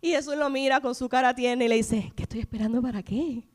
[0.00, 3.02] Y Jesús lo mira con su cara tierna y le dice, ¿qué estoy esperando para
[3.02, 3.48] qué?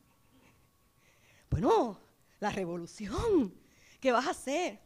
[1.49, 1.99] Bueno,
[2.39, 3.53] la revolución.
[3.99, 4.79] ¿Qué vas a hacer?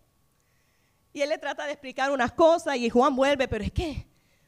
[1.14, 4.06] Y él le trata de explicar unas cosas y Juan vuelve, pero es que,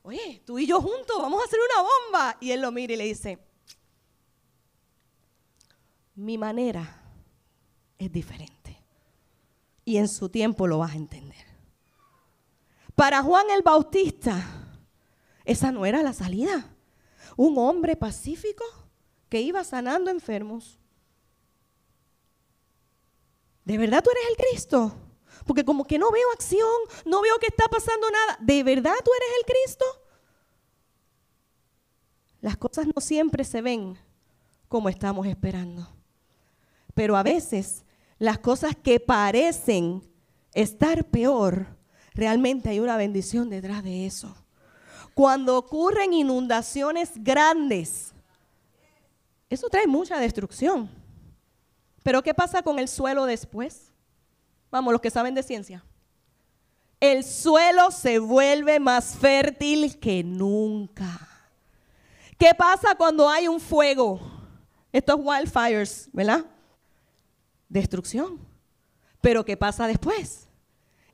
[0.08, 2.38] oye, tú y yo juntos vamos a hacer una bomba.
[2.39, 3.39] Y él lo mira y le dice,
[6.15, 7.04] mi manera
[7.98, 8.82] es diferente.
[9.84, 11.46] Y en su tiempo lo vas a entender.
[12.96, 14.43] Para Juan el Bautista,
[15.43, 16.74] esa no era la salida.
[17.36, 18.63] Un hombre pacífico
[19.28, 20.80] que iba sanando enfermos.
[23.65, 25.07] ¿De verdad tú eres el Cristo?
[25.47, 26.69] Porque como que no veo acción,
[27.05, 28.38] no veo que está pasando nada.
[28.41, 29.86] ¿De verdad tú eres el Cristo?
[32.41, 33.97] Las cosas no siempre se ven
[34.67, 35.88] como estamos esperando.
[36.93, 37.86] Pero a veces
[38.19, 40.03] las cosas que parecen
[40.53, 41.67] estar peor,
[42.13, 44.36] realmente hay una bendición detrás de eso.
[45.13, 48.13] Cuando ocurren inundaciones grandes,
[49.49, 50.89] eso trae mucha destrucción.
[52.03, 53.91] Pero ¿qué pasa con el suelo después?
[54.72, 55.84] Vamos, los que saben de ciencia.
[56.99, 61.28] El suelo se vuelve más fértil que nunca.
[62.38, 64.20] ¿Qué pasa cuando hay un fuego?
[64.91, 66.45] Estos wildfires, ¿verdad?
[67.70, 68.39] destrucción.
[69.22, 70.47] Pero ¿qué pasa después?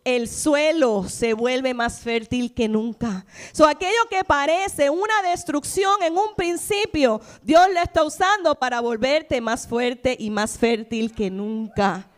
[0.03, 3.25] El suelo se vuelve más fértil que nunca.
[3.53, 9.39] So, aquello que parece una destrucción en un principio, Dios lo está usando para volverte
[9.39, 12.09] más fuerte y más fértil que nunca.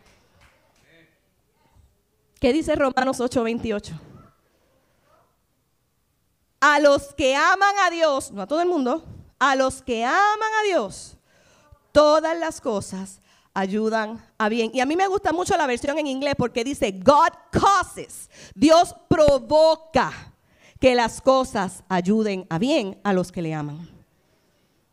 [2.45, 3.99] ¿Qué dice Romanos 8:28?
[6.59, 9.03] A los que aman a Dios, no a todo el mundo,
[9.39, 11.17] a los que aman a Dios,
[11.91, 13.19] todas las cosas
[13.55, 14.69] ayudan a bien.
[14.75, 18.95] Y a mí me gusta mucho la versión en inglés porque dice, God causes, Dios
[19.07, 20.13] provoca
[20.79, 23.89] que las cosas ayuden a bien a los que le aman.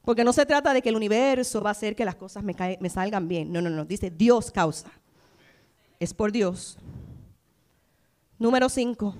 [0.07, 2.57] Porque no se trata de que el universo va a hacer que las cosas me,
[2.80, 3.53] me salgan bien.
[3.53, 3.84] No, no, no.
[3.84, 4.90] Dice Dios causa.
[6.00, 6.78] Es por Dios.
[8.43, 9.14] Número 5.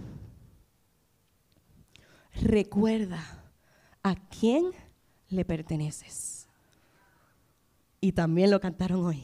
[2.43, 3.23] Recuerda
[4.03, 4.73] a quién
[5.29, 6.49] le perteneces.
[8.01, 9.23] Y también lo cantaron hoy.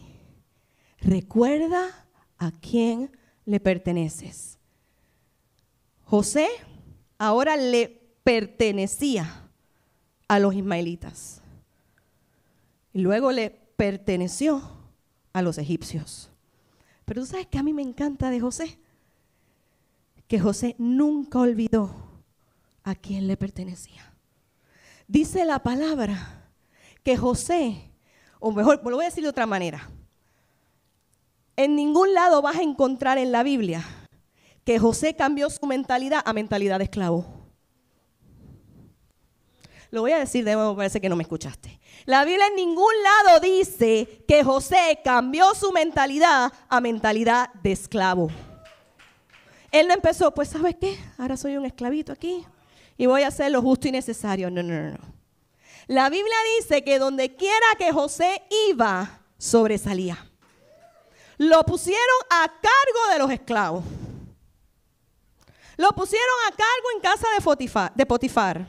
[1.01, 2.07] Recuerda
[2.39, 3.11] a quién
[3.45, 4.61] le perteneces.
[6.05, 6.47] José
[7.19, 7.89] ahora le
[8.23, 9.51] pertenecía
[10.29, 11.43] a los ismaelitas.
[12.93, 14.63] Y luego le perteneció
[15.33, 16.31] a los egipcios.
[17.05, 18.79] Pero tú sabes que a mí me encanta de José,
[20.29, 21.91] que José nunca olvidó
[22.85, 24.15] a quién le pertenecía.
[25.07, 26.51] Dice la palabra
[27.03, 27.91] que José,
[28.39, 29.91] o mejor, lo voy a decir de otra manera,
[31.57, 33.85] en ningún lado vas a encontrar en la Biblia
[34.65, 37.27] que José cambió su mentalidad a mentalidad de esclavo.
[39.91, 41.81] Lo voy a decir de nuevo, parece que no me escuchaste.
[42.05, 48.29] La Biblia en ningún lado dice que José cambió su mentalidad a mentalidad de esclavo.
[49.71, 50.99] Él no empezó, pues ¿sabes qué?
[51.19, 52.45] Ahora soy un esclavito aquí
[52.97, 54.51] y voy a hacer lo justo y necesario.
[54.51, 54.99] No, no, no.
[55.87, 60.19] La Biblia dice que donde quiera que José iba, sobresalía.
[61.39, 63.85] Lo pusieron a cargo de los esclavos.
[65.77, 67.27] Lo pusieron a cargo en casa
[67.95, 68.67] de Potifar.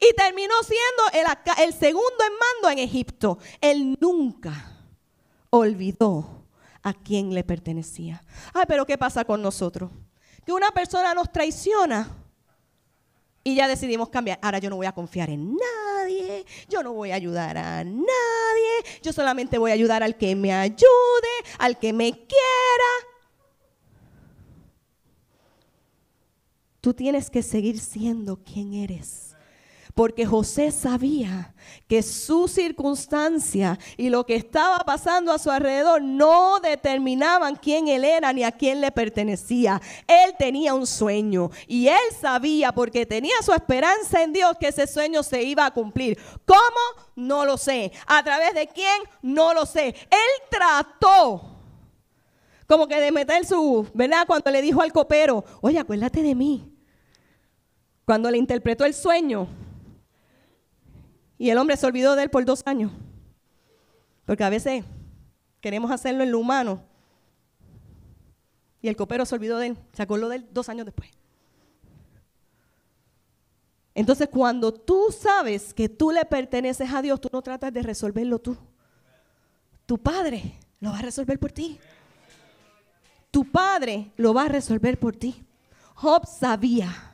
[0.00, 3.38] Y terminó siendo el, el segundo en mando en Egipto.
[3.60, 4.72] Él nunca
[5.50, 6.44] olvidó
[6.82, 8.24] a quién le pertenecía.
[8.52, 9.90] Ay, pero ¿qué pasa con nosotros?
[10.44, 12.08] Que una persona nos traiciona
[13.44, 14.38] y ya decidimos cambiar.
[14.42, 19.00] Ahora yo no voy a confiar en nadie, yo no voy a ayudar a nadie,
[19.02, 20.86] yo solamente voy a ayudar al que me ayude,
[21.58, 22.92] al que me quiera.
[26.80, 29.31] Tú tienes que seguir siendo quien eres.
[29.94, 31.54] Porque José sabía
[31.86, 38.04] que su circunstancia y lo que estaba pasando a su alrededor no determinaban quién él
[38.04, 39.80] era ni a quién le pertenecía.
[40.06, 44.86] Él tenía un sueño y él sabía porque tenía su esperanza en Dios que ese
[44.86, 46.18] sueño se iba a cumplir.
[46.46, 47.10] ¿Cómo?
[47.14, 47.92] No lo sé.
[48.06, 49.02] ¿A través de quién?
[49.20, 49.88] No lo sé.
[49.88, 51.48] Él trató
[52.66, 54.26] como que de meter su, ¿verdad?
[54.26, 56.72] Cuando le dijo al copero, oye, acuérdate de mí
[58.06, 59.46] cuando le interpretó el sueño
[61.42, 62.92] y el hombre se olvidó de él por dos años.
[64.24, 64.84] Porque a veces
[65.60, 66.84] queremos hacerlo en lo humano
[68.80, 71.10] y el copero se olvidó de él, se acordó de él dos años después.
[73.92, 78.38] Entonces, cuando tú sabes que tú le perteneces a Dios, tú no tratas de resolverlo
[78.38, 78.56] tú.
[79.84, 81.76] Tu padre lo va a resolver por ti.
[83.32, 85.42] Tu padre lo va a resolver por ti.
[85.96, 87.11] Job sabía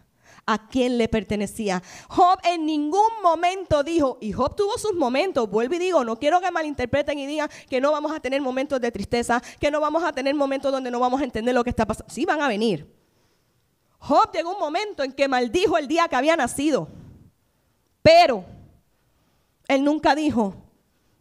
[0.48, 1.82] a quién le pertenecía.
[2.08, 6.40] Job en ningún momento dijo, y Job tuvo sus momentos, vuelvo y digo, no quiero
[6.40, 10.02] que malinterpreten y digan que no vamos a tener momentos de tristeza, que no vamos
[10.02, 12.10] a tener momentos donde no vamos a entender lo que está pasando.
[12.12, 12.90] Sí van a venir.
[13.98, 16.88] Job llegó un momento en que maldijo el día que había nacido,
[18.00, 18.46] pero
[19.66, 20.54] él nunca dijo,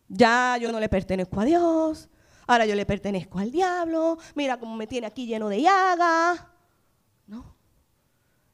[0.08, 2.08] ya yo no le pertenezco a Dios,
[2.46, 6.54] ahora yo le pertenezco al diablo, mira cómo me tiene aquí lleno de llaga.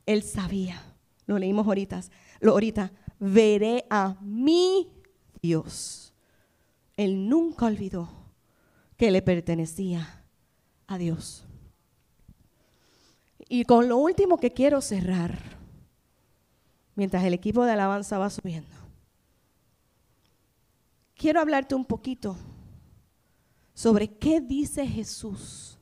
[0.06, 0.82] Él sabía,
[1.26, 2.01] lo leímos ahorita,
[2.39, 4.91] lo ahorita, veré a mi
[5.41, 6.14] Dios.
[6.97, 8.10] Él nunca olvidó
[8.97, 10.24] que le pertenecía
[10.88, 11.45] a Dios.
[13.49, 15.38] Y con lo último que quiero cerrar,
[16.95, 18.76] mientras el equipo de alabanza va subiendo,
[21.16, 22.38] quiero hablarte un poquito
[23.74, 25.80] sobre qué dice Jesús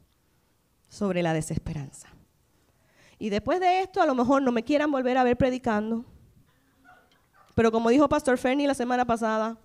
[0.89, 2.09] sobre la desesperanza.
[3.21, 6.03] Y después de esto, a lo mejor no me quieran volver a ver predicando.
[7.53, 9.59] Pero como dijo Pastor Fernie la semana pasada,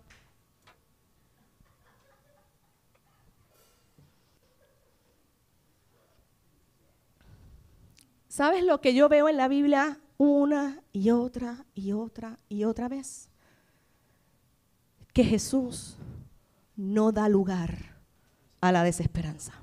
[8.29, 12.89] ¿sabes lo que yo veo en la Biblia una y otra y otra y otra
[12.89, 13.31] vez?
[15.15, 15.97] Que Jesús
[16.77, 17.97] no da lugar
[18.61, 19.55] a la desesperanza.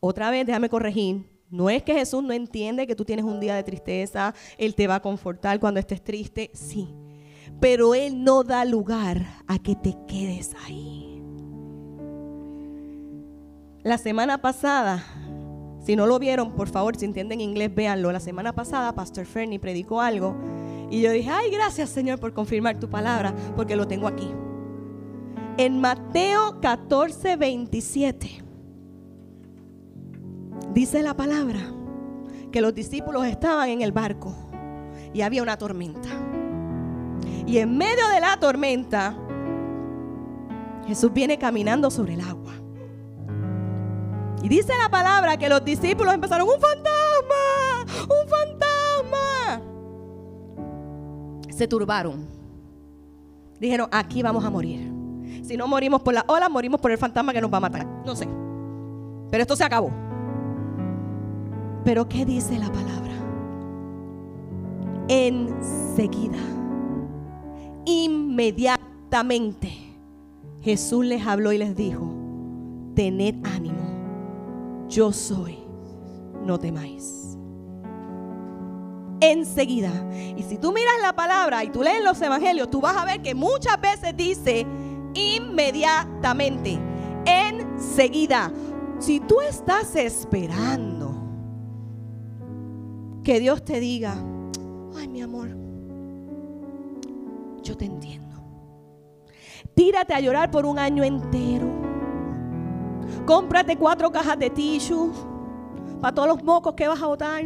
[0.00, 3.54] Otra vez, déjame corregir, no es que Jesús no entiende que tú tienes un día
[3.54, 6.88] de tristeza, Él te va a confortar cuando estés triste, sí.
[7.60, 11.22] Pero Él no da lugar a que te quedes ahí.
[13.82, 15.04] La semana pasada,
[15.84, 18.12] si no lo vieron, por favor, si entienden inglés, véanlo.
[18.12, 20.36] La semana pasada, Pastor Fernie predicó algo
[20.90, 24.30] Y yo dije, ay, gracias Señor por confirmar tu palabra, porque lo tengo aquí.
[25.56, 28.49] En Mateo 14, 27,
[30.72, 31.60] dice la palabra
[32.50, 34.34] que los discípulos estaban en el barco
[35.12, 36.08] y había una tormenta.
[37.46, 39.16] Y en medio de la tormenta,
[40.86, 42.52] Jesús viene caminando sobre el agua.
[44.42, 49.62] Y dice la palabra que los discípulos empezaron, un fantasma, un fantasma.
[51.50, 52.26] Se turbaron.
[53.58, 54.90] Dijeron, aquí vamos a morir.
[55.42, 57.86] Si no morimos por la ola, morimos por el fantasma que nos va a matar.
[58.06, 58.26] No sé.
[59.30, 59.90] Pero esto se acabó.
[61.84, 63.12] Pero ¿qué dice la palabra?
[65.08, 66.38] Enseguida,
[67.84, 69.72] inmediatamente,
[70.60, 72.14] Jesús les habló y les dijo,
[72.94, 75.58] tened ánimo, yo soy,
[76.44, 77.36] no temáis.
[79.22, 79.90] Enseguida.
[80.36, 83.20] Y si tú miras la palabra y tú lees los evangelios, tú vas a ver
[83.20, 84.66] que muchas veces dice
[85.14, 86.78] inmediatamente,
[87.26, 88.52] enseguida.
[88.98, 90.89] Si tú estás esperando
[93.30, 94.16] que Dios te diga,
[94.98, 95.50] ay mi amor,
[97.62, 98.42] yo te entiendo.
[99.72, 101.68] Tírate a llorar por un año entero.
[103.26, 105.12] Cómprate cuatro cajas de tissue
[106.00, 107.44] para todos los mocos que vas a botar.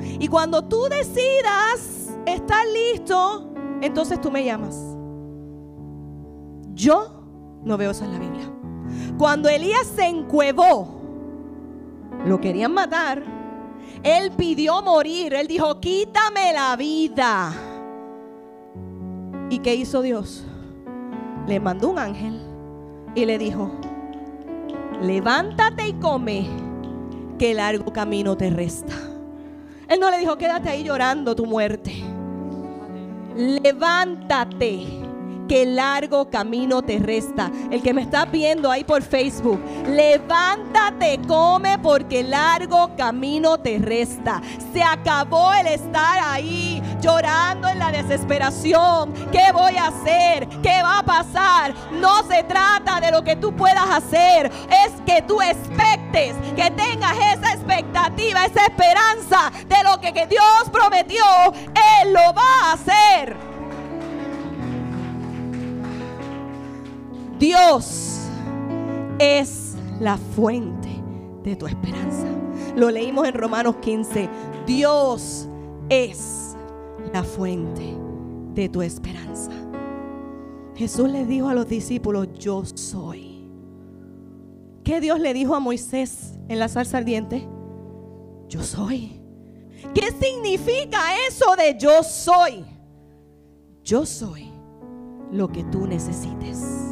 [0.00, 3.52] Y cuando tú decidas estar listo,
[3.82, 4.96] entonces tú me llamas.
[6.72, 8.50] Yo no veo eso en la Biblia.
[9.18, 10.98] Cuando Elías se encuevó,
[12.24, 13.33] lo querían matar.
[14.04, 15.34] Él pidió morir.
[15.34, 17.52] Él dijo, quítame la vida.
[19.50, 20.44] ¿Y qué hizo Dios?
[21.46, 22.40] Le mandó un ángel
[23.14, 23.70] y le dijo,
[25.00, 26.46] levántate y come,
[27.38, 28.94] que largo camino te resta.
[29.88, 31.92] Él no le dijo, quédate ahí llorando tu muerte.
[33.36, 35.03] Levántate
[35.54, 37.48] que largo camino te resta.
[37.70, 44.42] El que me está viendo ahí por Facebook, levántate, come porque largo camino te resta.
[44.72, 49.14] Se acabó el estar ahí llorando en la desesperación.
[49.30, 50.48] ¿Qué voy a hacer?
[50.60, 51.72] ¿Qué va a pasar?
[52.00, 54.50] No se trata de lo que tú puedas hacer,
[54.86, 60.68] es que tú expectes, que tengas esa expectativa, esa esperanza de lo que, que Dios
[60.72, 61.24] prometió,
[62.02, 63.53] Él lo va a hacer.
[67.44, 68.20] Dios
[69.18, 70.88] es la fuente
[71.42, 72.26] de tu esperanza.
[72.74, 74.30] Lo leímos en Romanos 15.
[74.66, 75.46] Dios
[75.90, 76.56] es
[77.12, 77.98] la fuente
[78.54, 79.50] de tu esperanza.
[80.74, 83.46] Jesús le dijo a los discípulos, yo soy.
[84.82, 87.46] ¿Qué Dios le dijo a Moisés en la salsa ardiente?
[88.48, 89.20] Yo soy.
[89.92, 92.64] ¿Qué significa eso de yo soy?
[93.82, 94.50] Yo soy
[95.30, 96.83] lo que tú necesites.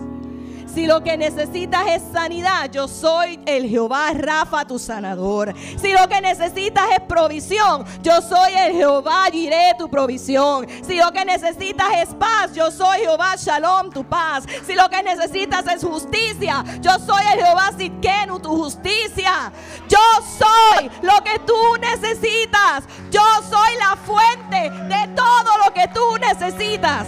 [0.75, 5.55] Si lo que necesitas es sanidad, yo soy el Jehová Rafa, tu sanador.
[5.77, 10.67] Si lo que necesitas es provisión, yo soy el Jehová Jiré, tu provisión.
[10.83, 14.45] Si lo que necesitas es paz, yo soy Jehová Shalom, tu paz.
[14.67, 19.53] Si lo que necesitas es justicia, yo soy el Jehová Sitkenu, tu justicia.
[19.91, 19.99] Yo
[20.39, 22.85] soy lo que tú necesitas.
[23.11, 27.07] Yo soy la fuente de todo lo que tú necesitas.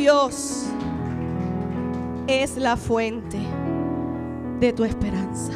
[0.00, 0.64] Dios
[2.26, 3.36] es la fuente
[4.58, 5.52] de tu esperanza.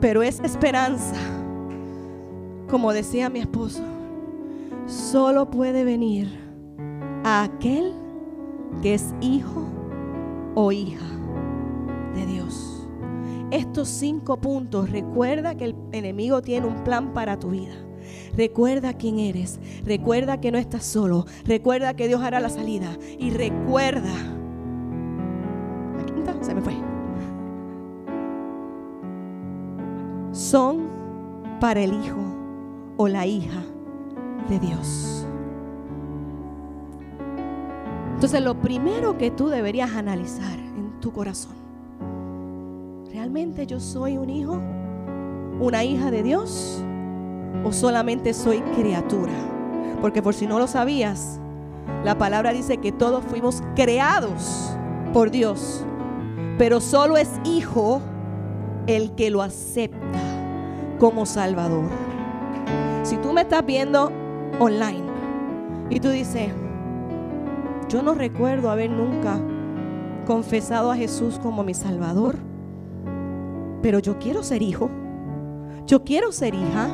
[0.00, 1.16] Pero esa esperanza,
[2.70, 3.82] como decía mi esposo,
[4.86, 6.28] solo puede venir
[7.24, 7.94] a aquel
[8.80, 9.64] que es hijo
[10.54, 11.04] o hija
[12.14, 12.88] de Dios.
[13.50, 17.74] Estos cinco puntos, recuerda que el enemigo tiene un plan para tu vida.
[18.36, 19.58] Recuerda quién eres.
[19.84, 21.26] Recuerda que no estás solo.
[21.44, 22.96] Recuerda que Dios hará la salida.
[23.18, 24.12] Y recuerda.
[26.40, 26.74] Se me fue.
[30.32, 30.88] Son
[31.60, 32.20] para el hijo
[32.96, 33.62] o la hija
[34.48, 35.26] de Dios.
[38.14, 41.54] Entonces lo primero que tú deberías analizar en tu corazón.
[43.12, 44.60] ¿Realmente yo soy un hijo?
[45.60, 46.82] ¿Una hija de Dios?
[47.64, 49.32] O solamente soy criatura?
[50.00, 51.40] Porque por si no lo sabías,
[52.04, 54.74] la palabra dice que todos fuimos creados
[55.12, 55.84] por Dios,
[56.58, 58.00] pero solo es hijo
[58.86, 60.18] el que lo acepta
[60.98, 61.88] como Salvador.
[63.02, 64.10] Si tú me estás viendo
[64.58, 65.04] online
[65.90, 66.50] y tú dices,
[67.88, 69.40] yo no recuerdo haber nunca
[70.26, 72.36] confesado a Jesús como mi Salvador,
[73.82, 74.90] pero yo quiero ser hijo.
[75.86, 76.88] Yo quiero ser hija.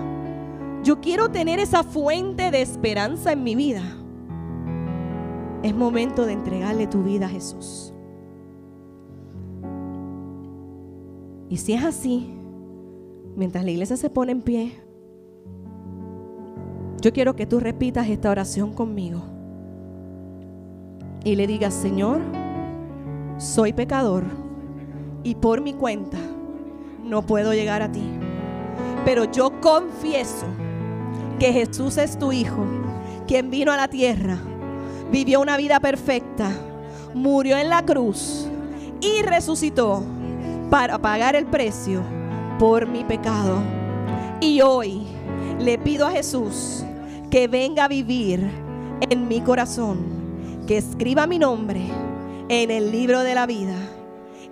[0.83, 3.83] Yo quiero tener esa fuente de esperanza en mi vida.
[5.63, 7.93] Es momento de entregarle tu vida a Jesús.
[11.49, 12.35] Y si es así,
[13.37, 14.73] mientras la iglesia se pone en pie,
[17.01, 19.23] yo quiero que tú repitas esta oración conmigo.
[21.25, 22.21] Y le digas, Señor,
[23.39, 24.25] soy pecador
[25.23, 26.19] y por mi cuenta
[27.05, 28.05] no puedo llegar a ti.
[29.05, 30.47] Pero yo confieso
[31.39, 32.65] que Jesús es tu Hijo,
[33.27, 34.39] quien vino a la tierra,
[35.11, 36.51] vivió una vida perfecta,
[37.15, 38.47] murió en la cruz
[39.01, 40.03] y resucitó
[40.71, 42.03] para pagar el precio
[42.59, 43.59] por mi pecado.
[44.41, 45.03] Y hoy
[45.59, 46.85] le pido a Jesús
[47.31, 48.41] que venga a vivir
[49.11, 51.83] en mi corazón, que escriba mi nombre
[52.49, 53.77] en el libro de la vida.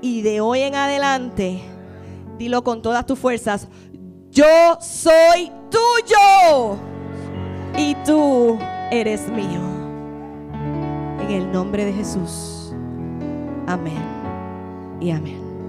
[0.00, 1.62] Y de hoy en adelante,
[2.38, 3.68] dilo con todas tus fuerzas,
[4.30, 6.76] yo soy tuyo
[7.76, 8.58] y tú
[8.90, 9.60] eres mío.
[11.20, 12.72] En el nombre de Jesús.
[13.66, 14.02] Amén
[15.00, 15.43] y amén.